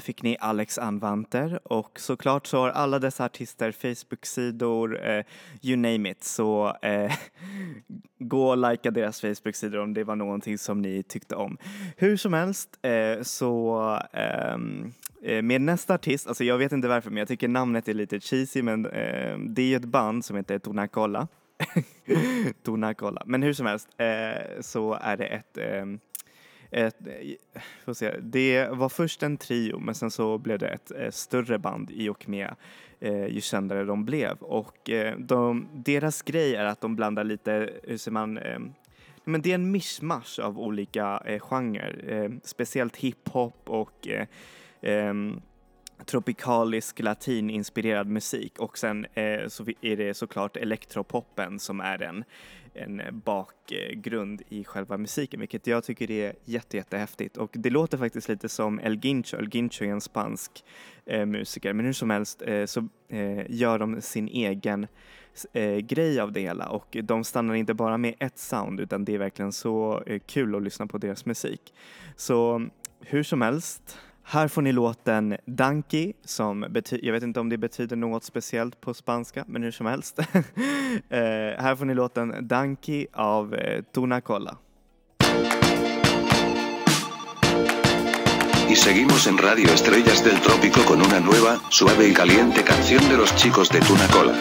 fick 0.08 0.24
ni 0.24 0.38
Alex 0.40 0.78
Anvanter 0.78 1.60
och 1.64 2.00
såklart 2.00 2.48
så 2.48 2.58
har 2.58 2.70
alla 2.70 3.00
dessa 3.00 3.26
artister 3.26 3.72
Facebook-sidor, 3.72 5.08
eh, 5.10 5.26
you 5.62 5.78
name 5.78 6.12
it, 6.12 6.24
så 6.24 6.76
eh, 6.82 7.12
gå 8.20 8.50
och 8.50 8.72
likea 8.72 8.92
deras 8.92 9.22
Facebook-sidor 9.22 9.80
om 9.80 9.94
det 9.94 10.04
var 10.04 10.16
någonting 10.16 10.58
som 10.58 10.82
ni 10.82 11.04
tyckte 11.04 11.36
om. 11.36 11.58
Hur 11.98 12.18
som 12.18 12.34
helst 12.34 12.80
eh, 12.82 13.22
så 13.22 13.82
ehm, 14.14 14.94
eh, 15.24 15.42
med 15.42 15.62
nästa 15.62 15.94
artist, 15.94 16.28
alltså 16.28 16.44
jag 16.44 16.58
vet 16.58 16.72
inte 16.72 16.88
varför 16.88 17.10
men 17.10 17.18
jag 17.18 17.28
tycker 17.28 17.48
namnet 17.48 17.88
är 17.88 17.94
lite 17.94 18.20
cheesy 18.20 18.62
men 18.62 18.86
eh, 18.86 19.38
det 19.38 19.62
är 19.62 19.68
ju 19.68 19.76
ett 19.76 19.86
band 19.86 20.26
som 20.26 20.36
heter 20.36 20.60
Tonacola. 20.60 21.28
Tonacola. 22.64 23.24
Men 23.26 23.44
hur 23.44 23.54
som 23.54 23.66
helst 23.66 23.90
eh, 23.98 24.62
så 24.62 24.94
är 24.94 25.18
det 25.18 25.26
ett 25.26 25.58
ehm, 25.58 26.00
ett, 26.72 26.96
får 27.86 27.94
se, 27.94 28.18
det 28.20 28.68
var 28.70 28.90
först 28.90 29.24
en 29.24 29.38
trio 29.38 29.80
men 29.80 29.96
sen 29.96 30.12
så 30.12 30.38
blev 30.38 30.60
det 30.60 30.68
ett, 30.68 30.92
ett 30.92 31.16
större 31.16 31.60
band 31.60 31.92
i 31.92 32.10
och 32.10 32.30
med 32.30 32.56
eh, 33.00 33.26
ju 33.26 33.42
kändare 33.42 33.84
de 33.84 34.06
blev. 34.06 34.38
Och 34.38 34.90
eh, 34.90 35.18
de, 35.18 35.68
deras 35.74 36.22
grej 36.22 36.56
är 36.56 36.66
att 36.66 36.82
de 36.82 36.96
blandar 36.96 37.24
lite, 37.24 37.70
hur 37.84 37.98
säger 37.98 38.14
man, 38.14 38.38
eh, 38.38 38.60
men 39.24 39.42
det 39.42 39.52
är 39.52 39.56
en 39.56 39.72
mischmasch 39.72 40.40
av 40.40 40.60
olika 40.60 41.22
eh, 41.26 41.40
genrer, 41.40 42.04
eh, 42.08 42.32
speciellt 42.44 42.98
hiphop 42.98 43.70
och 43.70 44.08
eh, 44.08 44.28
ehm, 44.82 45.42
tropikalisk 46.06 47.00
latininspirerad 47.00 48.08
musik 48.08 48.60
och 48.60 48.78
sen 48.78 49.06
eh, 49.14 49.48
så 49.48 49.66
är 49.82 49.98
det 49.98 50.14
såklart 50.14 50.58
elektropoppen 50.58 51.60
som 51.60 51.80
är 51.80 52.02
en, 52.02 52.24
en 52.74 53.22
bakgrund 53.26 54.42
i 54.50 54.64
själva 54.64 54.98
musiken 54.98 55.40
vilket 55.40 55.68
jag 55.68 55.84
tycker 55.84 56.12
är 56.12 56.34
jätte, 56.46 56.78
jättehäftigt 56.78 57.38
och 57.38 57.50
det 57.54 57.70
låter 57.70 57.98
faktiskt 57.98 58.30
lite 58.30 58.50
som 58.50 58.80
El 58.80 58.96
Guincho. 58.96 59.38
El 59.38 59.50
Guincho 59.50 59.84
är 59.84 59.90
en 59.90 60.02
spansk 60.02 60.64
eh, 61.06 61.26
musiker 61.26 61.74
men 61.74 61.86
hur 61.86 61.94
som 61.94 62.10
helst 62.10 62.42
eh, 62.42 62.66
så 62.66 62.88
eh, 63.10 63.52
gör 63.52 63.80
de 63.80 64.02
sin 64.02 64.28
egen 64.28 64.88
eh, 65.54 65.78
grej 65.78 66.20
av 66.20 66.32
det 66.32 66.42
hela 66.42 66.70
och 66.70 66.98
de 67.04 67.24
stannar 67.24 67.56
inte 67.56 67.74
bara 67.74 67.98
med 67.98 68.16
ett 68.20 68.38
sound 68.38 68.80
utan 68.80 69.06
det 69.06 69.14
är 69.14 69.20
verkligen 69.20 69.52
så 69.52 70.04
eh, 70.06 70.20
kul 70.26 70.56
att 70.56 70.64
lyssna 70.64 70.88
på 70.88 70.98
deras 70.98 71.26
musik. 71.26 71.74
Så 72.16 72.68
hur 73.00 73.24
som 73.24 73.42
helst 73.42 73.98
här 74.30 74.48
får 74.48 74.62
ni 74.62 74.72
låten 74.72 75.38
Danki 75.46 76.14
som 76.26 76.66
betyder, 76.70 77.06
jag 77.06 77.14
vet 77.14 77.24
inte 77.24 77.40
om 77.40 77.50
det 77.50 77.58
betyder 77.58 77.96
något 77.96 78.24
speciellt 78.24 78.82
på 78.82 78.94
spanska, 78.94 79.46
men 79.48 79.64
hur 79.64 79.72
som 79.72 79.86
helst. 79.86 80.20
eh, 81.10 81.18
här 81.60 81.76
får 81.76 81.86
ni 81.86 81.94
låten 81.94 82.48
Danki 82.48 83.08
av 83.14 83.56
eh, 83.56 83.84
Tuna 83.94 84.22
Cola. 84.22 84.58
Y 88.70 88.76
seguimos 88.76 89.28
en 89.28 89.38
Radio 89.38 89.70
Estrellas 89.70 90.24
del 90.24 90.40
Trópico 90.42 90.82
con 90.82 91.02
una 91.02 91.20
nueva, 91.20 91.60
suave 91.70 92.08
y 92.08 92.14
caliente 92.14 92.64
canción 92.64 93.10
de 93.10 93.18
los 93.18 93.36
chicos 93.36 93.70
de 93.70 93.80
Tuna 93.80 94.08
Cola. 94.08 94.36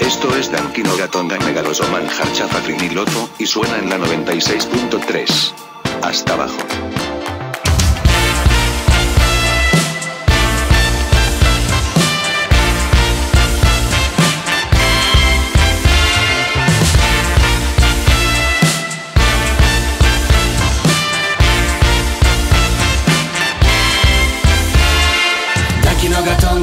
Esto 0.00 0.28
es 0.36 0.50
Dankino 0.50 0.96
Gatonga 0.98 1.38
Megalosoman 1.40 2.06
Harchafa 2.06 2.60
Frinilofo, 2.60 3.28
y 3.38 3.46
suena 3.46 3.78
en 3.78 3.90
la 3.90 3.98
96.3. 3.98 5.52
Hasta 6.02 6.34
abajo. 6.34 7.15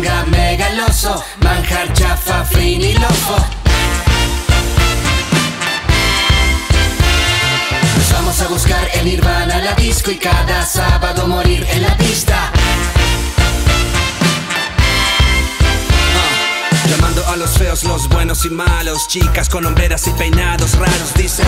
Gatonga 0.04 0.26
Megaloso 0.26 1.24
Manjar 1.42 1.94
chafa 1.94 2.44
Frinilofo 2.46 3.38
Nos 7.98 8.12
vamos 8.12 8.42
a 8.42 8.48
buscar 8.48 8.90
en 8.94 9.06
Nirvana 9.06 9.60
la 9.60 9.74
disco 9.74 10.12
y 10.12 10.18
cada 10.18 10.66
sábado 10.66 11.28
morir 11.28 11.66
en 11.70 11.82
la 11.82 11.96
pista. 11.98 12.52
Llamando 16.90 17.26
a 17.28 17.36
los 17.38 17.52
feos, 17.58 17.84
los 17.84 18.08
buenos 18.10 18.46
y 18.46 18.50
malos 18.50 19.08
Chicas 19.08 19.48
con 19.50 19.66
hombreras 19.66 20.08
y 20.08 20.12
peinados 20.12 20.78
raros 20.78 21.14
Dicen 21.16 21.46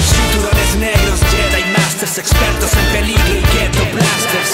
Cinturones 0.00 0.76
negros, 0.76 1.20
Masters 2.06 2.30
Expertos 2.30 2.72
en 2.72 2.86
peligro 2.92 3.34
y 3.34 3.40
ghetto 3.40 3.84
blasters 3.92 4.52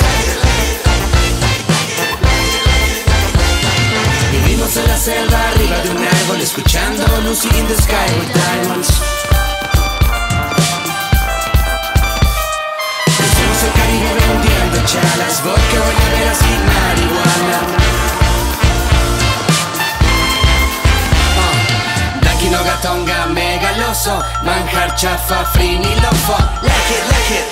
Vivimos 4.33 4.75
en 4.79 4.89
la 4.89 4.97
selva 4.97 5.49
arriba 5.49 5.79
de 5.81 5.91
un 5.91 5.99
árbol 5.99 6.41
Escuchando 6.41 7.05
Lucy 7.27 7.49
in 7.59 7.67
the 7.67 7.75
Sky 7.75 8.09
with 8.19 8.33
Diamonds. 8.33 8.89
Crucemos 13.05 13.63
el 13.65 13.73
Caribe 13.73 14.15
vendiendo 14.15 14.87
chalas 14.87 15.45
Vodka, 15.45 15.79
guayaberas 15.79 16.39
y 16.41 16.55
marihuana 16.73 17.92
Dankino 22.53 22.65
Gatonga 22.65 23.27
Megaloso 23.27 24.23
Manjar 24.45 24.95
chafa 24.97 25.45
Frinilofo 25.53 26.37
Like 26.63 26.91
it, 26.97 27.05
like 27.11 27.31
it 27.39 27.47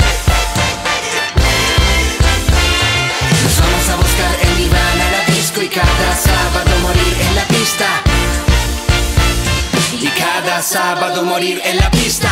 Nos 3.43 3.61
vamos 3.61 3.89
a 3.89 3.97
buscar 3.97 4.35
en 4.43 4.57
Nirvana 4.59 5.11
la 5.11 5.35
disco 5.35 5.63
y 5.63 5.69
cada 5.69 6.17
sábado 6.17 6.79
morir 6.83 7.17
en 7.21 7.37
la 7.37 7.45
pista. 7.45 7.87
Y 10.01 10.09
cada 10.09 10.63
sábado 10.63 11.25
morir 11.25 11.61
en 11.65 11.79
la 11.79 11.91
pista. 11.91 12.29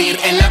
Morir 0.00 0.18
en 0.24 0.38
la 0.38 0.49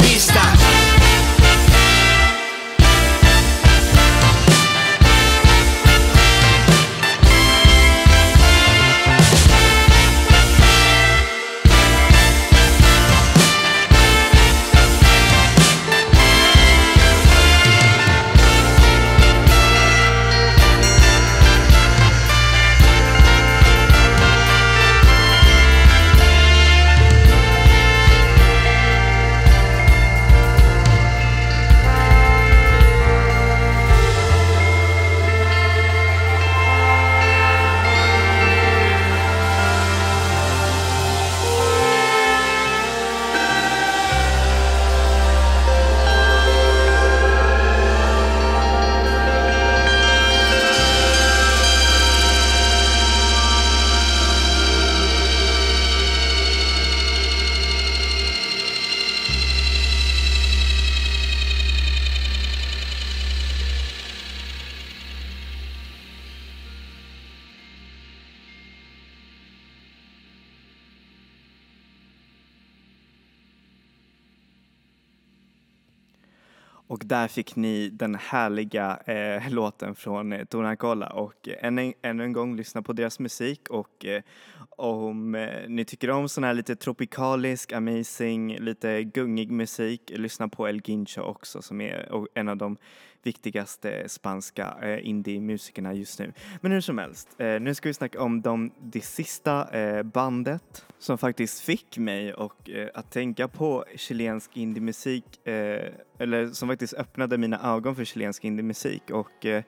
Och 76.90 77.02
där 77.06 77.28
fick 77.28 77.56
ni 77.56 77.90
den 77.90 78.16
härliga 78.16 79.00
eh, 79.06 79.50
låten 79.54 79.96
från 79.96 80.34
eh, 80.34 80.46
Tornacola 80.46 81.10
och 81.10 81.48
eh, 81.48 81.66
än 81.66 81.80
en, 81.80 81.94
ännu 82.02 82.24
en 82.24 82.34
gång 82.34 82.56
lyssna 82.56 82.82
på 82.82 82.94
deras 82.94 83.20
musik. 83.20 83.70
Och 83.70 84.06
eh, 84.06 84.22
om 84.70 85.36
eh, 85.36 85.68
ni 85.68 85.86
tycker 85.86 86.10
om 86.10 86.30
sån 86.30 86.44
här 86.44 86.54
lite 86.54 86.76
tropikalisk, 86.76 87.74
amazing, 87.74 88.58
lite 88.58 89.04
gungig 89.04 89.52
musik, 89.52 90.12
lyssna 90.16 90.48
på 90.48 90.68
El 90.68 90.82
Guincho 90.82 91.22
också 91.22 91.62
som 91.62 91.82
är 91.82 92.28
en 92.34 92.50
av 92.50 92.58
de 92.58 92.78
viktigaste 93.24 94.10
spanska 94.10 94.76
eh, 94.82 95.08
indie-musikerna 95.08 95.94
just 95.94 96.20
nu. 96.20 96.34
Men 96.62 96.72
hur 96.72 96.82
som 96.82 96.98
helst, 96.98 97.36
eh, 97.38 97.60
nu 97.60 97.76
ska 97.76 97.90
vi 97.90 97.94
snacka 97.94 98.22
om 98.22 98.42
de, 98.42 98.72
det 98.82 99.02
sista 99.02 99.80
eh, 99.80 100.04
bandet 100.04 100.86
som 101.00 101.18
faktiskt 101.18 101.62
fick 101.62 101.98
mig 101.98 102.34
och, 102.34 102.70
eh, 102.70 102.90
att 102.94 103.12
tänka 103.12 103.48
på 103.48 103.86
chilensk 103.96 104.58
indie-musik, 104.58 105.48
eh, 105.48 105.94
eller 106.20 106.48
som 106.48 106.70
faktiskt 106.70 106.94
öppnade 106.94 107.38
mina 107.38 107.76
ögon 107.76 107.96
för 107.96 108.06
chilensk 108.06 108.44
indie-musik 108.44 109.10
och 109.10 109.46
eh, 109.46 109.64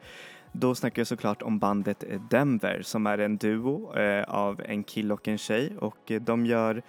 då 0.52 0.76
snackar 0.76 1.00
jag 1.00 1.08
såklart 1.08 1.42
om 1.42 1.60
bandet 1.60 2.04
Denver 2.30 2.82
som 2.82 3.08
är 3.08 3.18
en 3.18 3.38
duo 3.38 3.98
eh, 3.98 4.24
av 4.24 4.62
en 4.66 4.84
kille 4.84 5.14
och 5.14 5.28
en 5.28 5.38
tjej 5.38 5.78
och 5.78 6.12
eh, 6.12 6.22
de 6.22 6.46
gör 6.46 6.82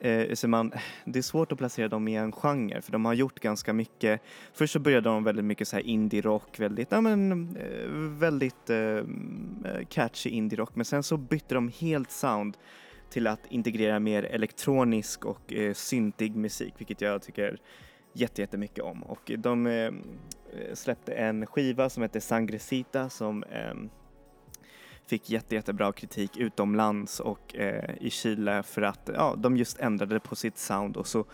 Eh, 0.00 0.34
så 0.34 0.48
man, 0.48 0.72
det 1.04 1.18
är 1.18 1.22
svårt 1.22 1.52
att 1.52 1.58
placera 1.58 1.88
dem 1.88 2.08
i 2.08 2.14
en 2.14 2.32
genre 2.32 2.82
för 2.82 2.92
de 2.92 3.04
har 3.04 3.14
gjort 3.14 3.40
ganska 3.40 3.72
mycket. 3.72 4.20
Först 4.52 4.72
så 4.72 4.78
började 4.78 5.08
de 5.08 5.24
väldigt 5.24 5.44
mycket 5.44 5.68
så 5.68 5.76
här 5.76 5.82
indie-rock, 5.82 6.60
väldigt, 6.60 6.88
ja, 6.90 7.00
men, 7.00 7.32
eh, 7.56 7.88
väldigt 8.18 8.70
eh, 8.70 8.78
eh 8.78 9.04
catchy 9.88 10.30
indie-rock 10.30 10.74
men 10.74 10.84
sen 10.84 11.02
så 11.02 11.16
bytte 11.16 11.54
de 11.54 11.72
helt 11.78 12.10
sound 12.10 12.56
till 13.10 13.26
att 13.26 13.40
integrera 13.48 14.00
mer 14.00 14.22
elektronisk 14.22 15.24
och 15.24 15.52
eh, 15.52 15.74
syntig 15.74 16.36
musik 16.36 16.74
vilket 16.78 17.00
jag 17.00 17.22
tycker 17.22 17.58
jättemycket 18.12 18.84
om 18.84 19.02
och 19.02 19.32
de 19.38 19.66
eh, 19.66 19.92
släppte 20.74 21.12
en 21.12 21.46
skiva 21.46 21.90
som 21.90 22.02
heter 22.02 22.20
Sangresita 22.20 23.10
som 23.10 23.42
eh, 23.42 23.74
fick 25.06 25.30
jätte, 25.30 25.54
jättebra 25.54 25.92
kritik 25.92 26.36
utomlands 26.36 27.20
och 27.20 27.56
eh, 27.56 27.90
i 28.00 28.10
Chile 28.10 28.62
för 28.62 28.82
att 28.82 29.10
ja, 29.14 29.34
de 29.38 29.56
just 29.56 29.78
ändrade 29.78 30.20
på 30.20 30.36
sitt 30.36 30.58
sound 30.58 30.96
och 30.96 31.06
så 31.06 31.24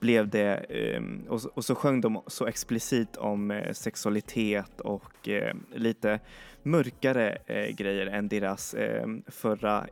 blev 0.00 0.28
det 0.28 0.54
eh, 0.56 1.02
och, 1.28 1.40
och, 1.54 1.64
så 1.64 1.74
sjöng 1.74 2.00
de 2.00 2.22
så 2.26 2.46
explicit 2.46 3.16
om 3.16 3.50
eh, 3.50 3.72
sexualitet 3.72 4.80
och 4.80 5.28
eh, 5.28 5.54
lite 5.74 6.20
mörkare 6.62 7.38
eh, 7.46 7.74
grejer 7.74 8.06
än 8.06 8.28
deras 8.28 8.74
ehm, 8.74 9.22
eh, 9.26 9.32
förra 9.32 9.86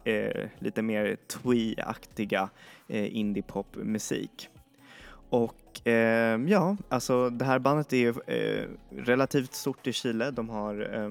lite 0.59 0.83
mer 0.83 1.17
twee-aktiga 1.27 2.49
eh, 2.89 3.17
indiepopmusik. 3.17 4.49
Och 5.31 5.81
ehm, 5.85 6.49
ja, 6.49 6.77
alltså 6.89 7.31
det 7.31 7.45
här 7.45 7.59
bandet 7.59 7.93
är 7.93 8.31
eh, 8.31 8.69
relativt 8.91 9.55
stort 9.55 9.87
i 9.87 9.93
Chile. 9.93 10.31
De 10.31 10.49
har 10.49 10.95
eh, 10.95 11.11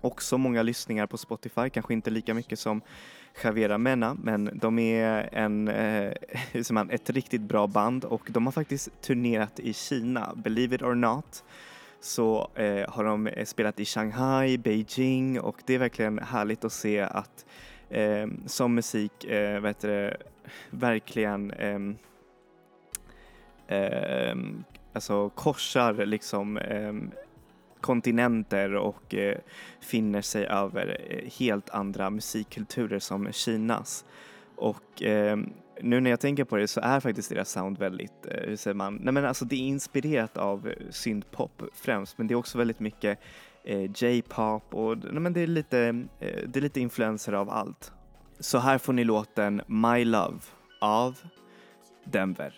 också 0.00 0.38
många 0.38 0.62
lyssningar 0.62 1.06
på 1.06 1.18
Spotify, 1.18 1.70
kanske 1.70 1.94
inte 1.94 2.10
lika 2.10 2.34
mycket 2.34 2.58
som 2.58 2.80
Javiera 3.44 3.78
Mena, 3.78 4.16
men 4.22 4.50
de 4.54 4.78
är 4.78 5.28
en, 5.32 5.68
eh, 5.68 6.12
man, 6.70 6.90
ett 6.90 7.10
riktigt 7.10 7.40
bra 7.40 7.66
band 7.66 8.04
och 8.04 8.28
de 8.30 8.46
har 8.46 8.52
faktiskt 8.52 9.02
turnerat 9.02 9.60
i 9.60 9.72
Kina, 9.72 10.32
believe 10.36 10.76
it 10.76 10.82
or 10.82 10.94
not 10.94 11.44
så 12.00 12.50
eh, 12.54 12.90
har 12.90 13.04
de 13.04 13.26
eh, 13.26 13.44
spelat 13.44 13.80
i 13.80 13.84
Shanghai, 13.84 14.58
Beijing 14.58 15.40
och 15.40 15.56
det 15.66 15.74
är 15.74 15.78
verkligen 15.78 16.18
härligt 16.18 16.64
att 16.64 16.72
se 16.72 17.00
att 17.00 17.46
eh, 17.90 18.26
som 18.46 18.74
musik, 18.74 19.24
eh, 19.24 19.60
vet 19.60 19.80
du, 19.80 20.16
verkligen 20.70 21.50
eh, 21.50 21.80
eh, 23.78 24.36
alltså 24.92 25.28
korsar 25.28 26.06
liksom 26.06 26.56
eh, 26.56 26.92
kontinenter 27.86 28.74
och 28.74 29.14
eh, 29.14 29.38
finner 29.80 30.22
sig 30.22 30.46
över 30.46 31.00
helt 31.38 31.70
andra 31.70 32.10
musikkulturer 32.10 32.98
som 32.98 33.32
Kinas. 33.32 34.04
Och 34.56 35.02
eh, 35.02 35.36
nu 35.80 36.00
när 36.00 36.10
jag 36.10 36.20
tänker 36.20 36.44
på 36.44 36.56
det 36.56 36.68
så 36.68 36.80
är 36.80 37.00
faktiskt 37.00 37.28
deras 37.28 37.50
sound 37.50 37.78
väldigt, 37.78 38.26
eh, 38.28 38.48
hur 38.48 38.56
säger 38.56 38.74
man, 38.74 38.94
nej 39.02 39.14
men 39.14 39.24
alltså 39.24 39.44
det 39.44 39.56
är 39.56 39.60
inspirerat 39.60 40.36
av 40.36 40.72
syntpop 40.90 41.62
främst 41.74 42.18
men 42.18 42.26
det 42.26 42.34
är 42.34 42.36
också 42.36 42.58
väldigt 42.58 42.80
mycket 42.80 43.18
J-pop 43.96 44.74
och 44.74 44.98
nej 44.98 45.20
men 45.20 45.32
det 45.32 45.40
är 45.40 45.46
lite, 45.46 45.92
det 46.46 46.56
är 46.56 46.60
lite 46.60 46.80
influenser 46.80 47.32
av 47.32 47.50
allt. 47.50 47.92
Så 48.40 48.58
här 48.58 48.78
får 48.78 48.92
ni 48.92 49.04
låten 49.04 49.62
My 49.66 50.04
Love 50.04 50.38
av 50.80 51.18
Denver. 52.04 52.54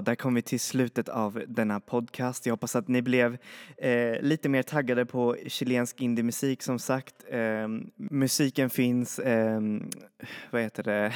Så, 0.00 0.04
där 0.04 0.14
kom 0.14 0.34
vi 0.34 0.42
till 0.42 0.60
slutet 0.60 1.08
av 1.08 1.42
denna 1.48 1.80
podcast. 1.80 2.46
Jag 2.46 2.52
hoppas 2.52 2.76
att 2.76 2.88
ni 2.88 3.02
blev 3.02 3.38
eh, 3.78 4.22
lite 4.22 4.48
mer 4.48 4.62
taggade 4.62 5.06
på 5.06 5.36
chilensk 5.46 6.00
indiemusik 6.00 6.62
som 6.62 6.78
sagt. 6.78 7.14
Eh, 7.28 7.68
musiken 7.96 8.70
finns, 8.70 9.18
eh, 9.18 9.60
vad 10.50 10.62
heter 10.62 10.82
det, 10.82 11.12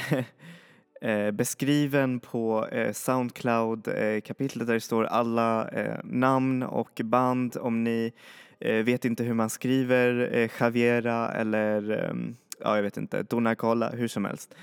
eh, 1.11 1.31
beskriven 1.31 2.21
på 2.21 2.67
eh, 2.69 2.93
Soundcloud-kapitlet 2.93 4.63
eh, 4.63 4.67
där 4.67 4.75
det 4.75 4.81
står 4.81 5.05
alla 5.05 5.69
eh, 5.69 6.01
namn 6.05 6.63
och 6.63 7.01
band 7.05 7.57
om 7.61 7.85
ni 7.85 8.13
eh, 8.61 8.85
vet 8.85 9.05
inte 9.05 9.25
hur 9.25 9.35
man 9.35 9.51
skriver 9.51 10.35
eh, 10.35 10.51
Javiera 10.61 11.33
eller 11.33 11.91
ehm, 11.91 12.37
ja, 12.61 12.77
jag 12.77 12.83
vet 12.83 12.97
inte, 12.97 13.23
Dona 13.23 13.55
Cola, 13.55 13.91
hur 13.91 14.09
som 14.09 14.25
helst. 14.25 14.55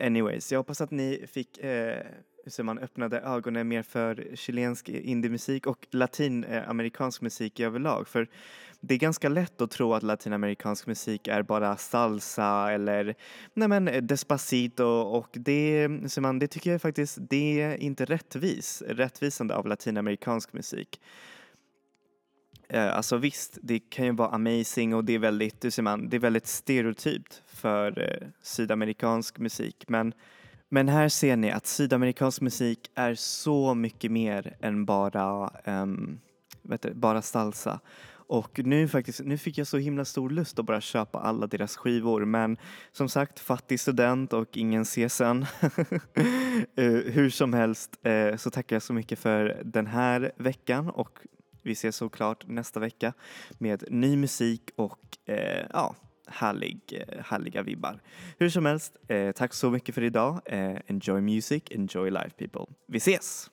anyways, 0.00 0.52
jag 0.52 0.58
hoppas 0.58 0.80
att 0.80 0.90
ni 0.90 1.26
fick 1.32 1.58
så 2.48 2.64
man 2.64 2.78
öppnade 2.78 3.20
ögonen 3.20 3.68
mer 3.68 3.82
för 3.82 4.28
chilensk 4.34 4.88
indiemusik 4.88 5.66
och 5.66 5.86
latinamerikansk 5.90 7.20
musik 7.20 7.60
i 7.60 7.64
överlag. 7.64 8.08
För 8.08 8.28
det 8.80 8.94
är 8.94 8.98
ganska 8.98 9.28
lätt 9.28 9.60
att 9.60 9.70
tro 9.70 9.94
att 9.94 10.02
latinamerikansk 10.02 10.86
musik 10.86 11.28
är 11.28 11.42
bara 11.42 11.76
salsa 11.76 12.72
eller 12.72 13.14
nej 13.54 13.68
men 13.68 14.06
despacito 14.06 14.84
och 14.84 15.28
det, 15.32 15.88
säger 15.88 16.20
man, 16.20 16.38
det 16.38 16.46
tycker 16.46 16.72
jag 16.72 16.82
faktiskt, 16.82 17.18
det 17.20 17.60
är 17.60 17.76
inte 17.76 18.04
rättvis, 18.04 18.82
rättvisande 18.86 19.54
av 19.54 19.66
latinamerikansk 19.66 20.52
musik. 20.52 21.00
Eh, 22.68 22.96
alltså 22.96 23.16
visst, 23.16 23.58
det 23.62 23.78
kan 23.78 24.04
ju 24.04 24.12
vara 24.12 24.28
amazing 24.28 24.94
och 24.94 25.04
det 25.04 25.12
är 25.12 25.18
väldigt, 25.18 25.64
hur 25.64 25.70
säger 25.70 25.84
man, 25.84 26.08
det 26.08 26.16
är 26.16 26.20
väldigt 26.20 26.46
stereotypt 26.46 27.42
för 27.46 28.00
eh, 28.02 28.28
sydamerikansk 28.42 29.38
musik 29.38 29.84
men 29.88 30.12
men 30.68 30.88
här 30.88 31.08
ser 31.08 31.36
ni 31.36 31.50
att 31.50 31.66
sydamerikansk 31.66 32.40
musik 32.40 32.90
är 32.94 33.14
så 33.14 33.74
mycket 33.74 34.12
mer 34.12 34.56
än 34.60 34.84
bara, 34.84 35.50
um, 35.64 36.20
vet 36.62 36.82
du, 36.82 36.94
bara 36.94 37.22
salsa. 37.22 37.80
Och 38.10 38.60
nu, 38.64 38.88
faktiskt, 38.88 39.20
nu 39.24 39.38
fick 39.38 39.58
jag 39.58 39.66
så 39.66 39.78
himla 39.78 40.04
stor 40.04 40.30
lust 40.30 40.58
att 40.58 40.64
bara 40.64 40.80
köpa 40.80 41.18
alla 41.18 41.46
deras 41.46 41.76
skivor 41.76 42.24
men 42.24 42.56
som 42.92 43.08
sagt 43.08 43.40
fattig 43.40 43.80
student 43.80 44.32
och 44.32 44.56
ingen 44.56 44.84
CSN. 44.84 45.24
uh, 45.24 45.44
eh, 46.76 47.12
hur 47.12 47.30
som 47.30 47.52
helst 47.52 47.98
uh, 48.06 48.36
så 48.36 48.50
tackar 48.50 48.76
jag 48.76 48.82
så 48.82 48.92
mycket 48.92 49.18
för 49.18 49.62
den 49.64 49.86
här 49.86 50.32
veckan 50.36 50.90
och 50.90 51.18
vi 51.62 51.72
ses 51.72 51.96
såklart 51.96 52.46
nästa 52.46 52.80
vecka 52.80 53.12
med 53.58 53.84
ny 53.90 54.16
musik 54.16 54.70
och 54.76 55.00
uh, 55.28 55.66
ja, 55.72 55.94
härlig, 56.28 56.80
eh, 56.92 57.24
härliga 57.24 57.62
vibbar. 57.62 58.00
Hur 58.38 58.48
som 58.48 58.66
helst, 58.66 58.96
eh, 59.08 59.32
tack 59.32 59.54
så 59.54 59.70
mycket 59.70 59.94
för 59.94 60.02
idag. 60.02 60.40
Eh, 60.46 60.76
enjoy 60.86 61.20
music, 61.20 61.62
enjoy 61.70 62.10
life 62.10 62.30
people. 62.30 62.74
Vi 62.86 62.98
ses! 62.98 63.50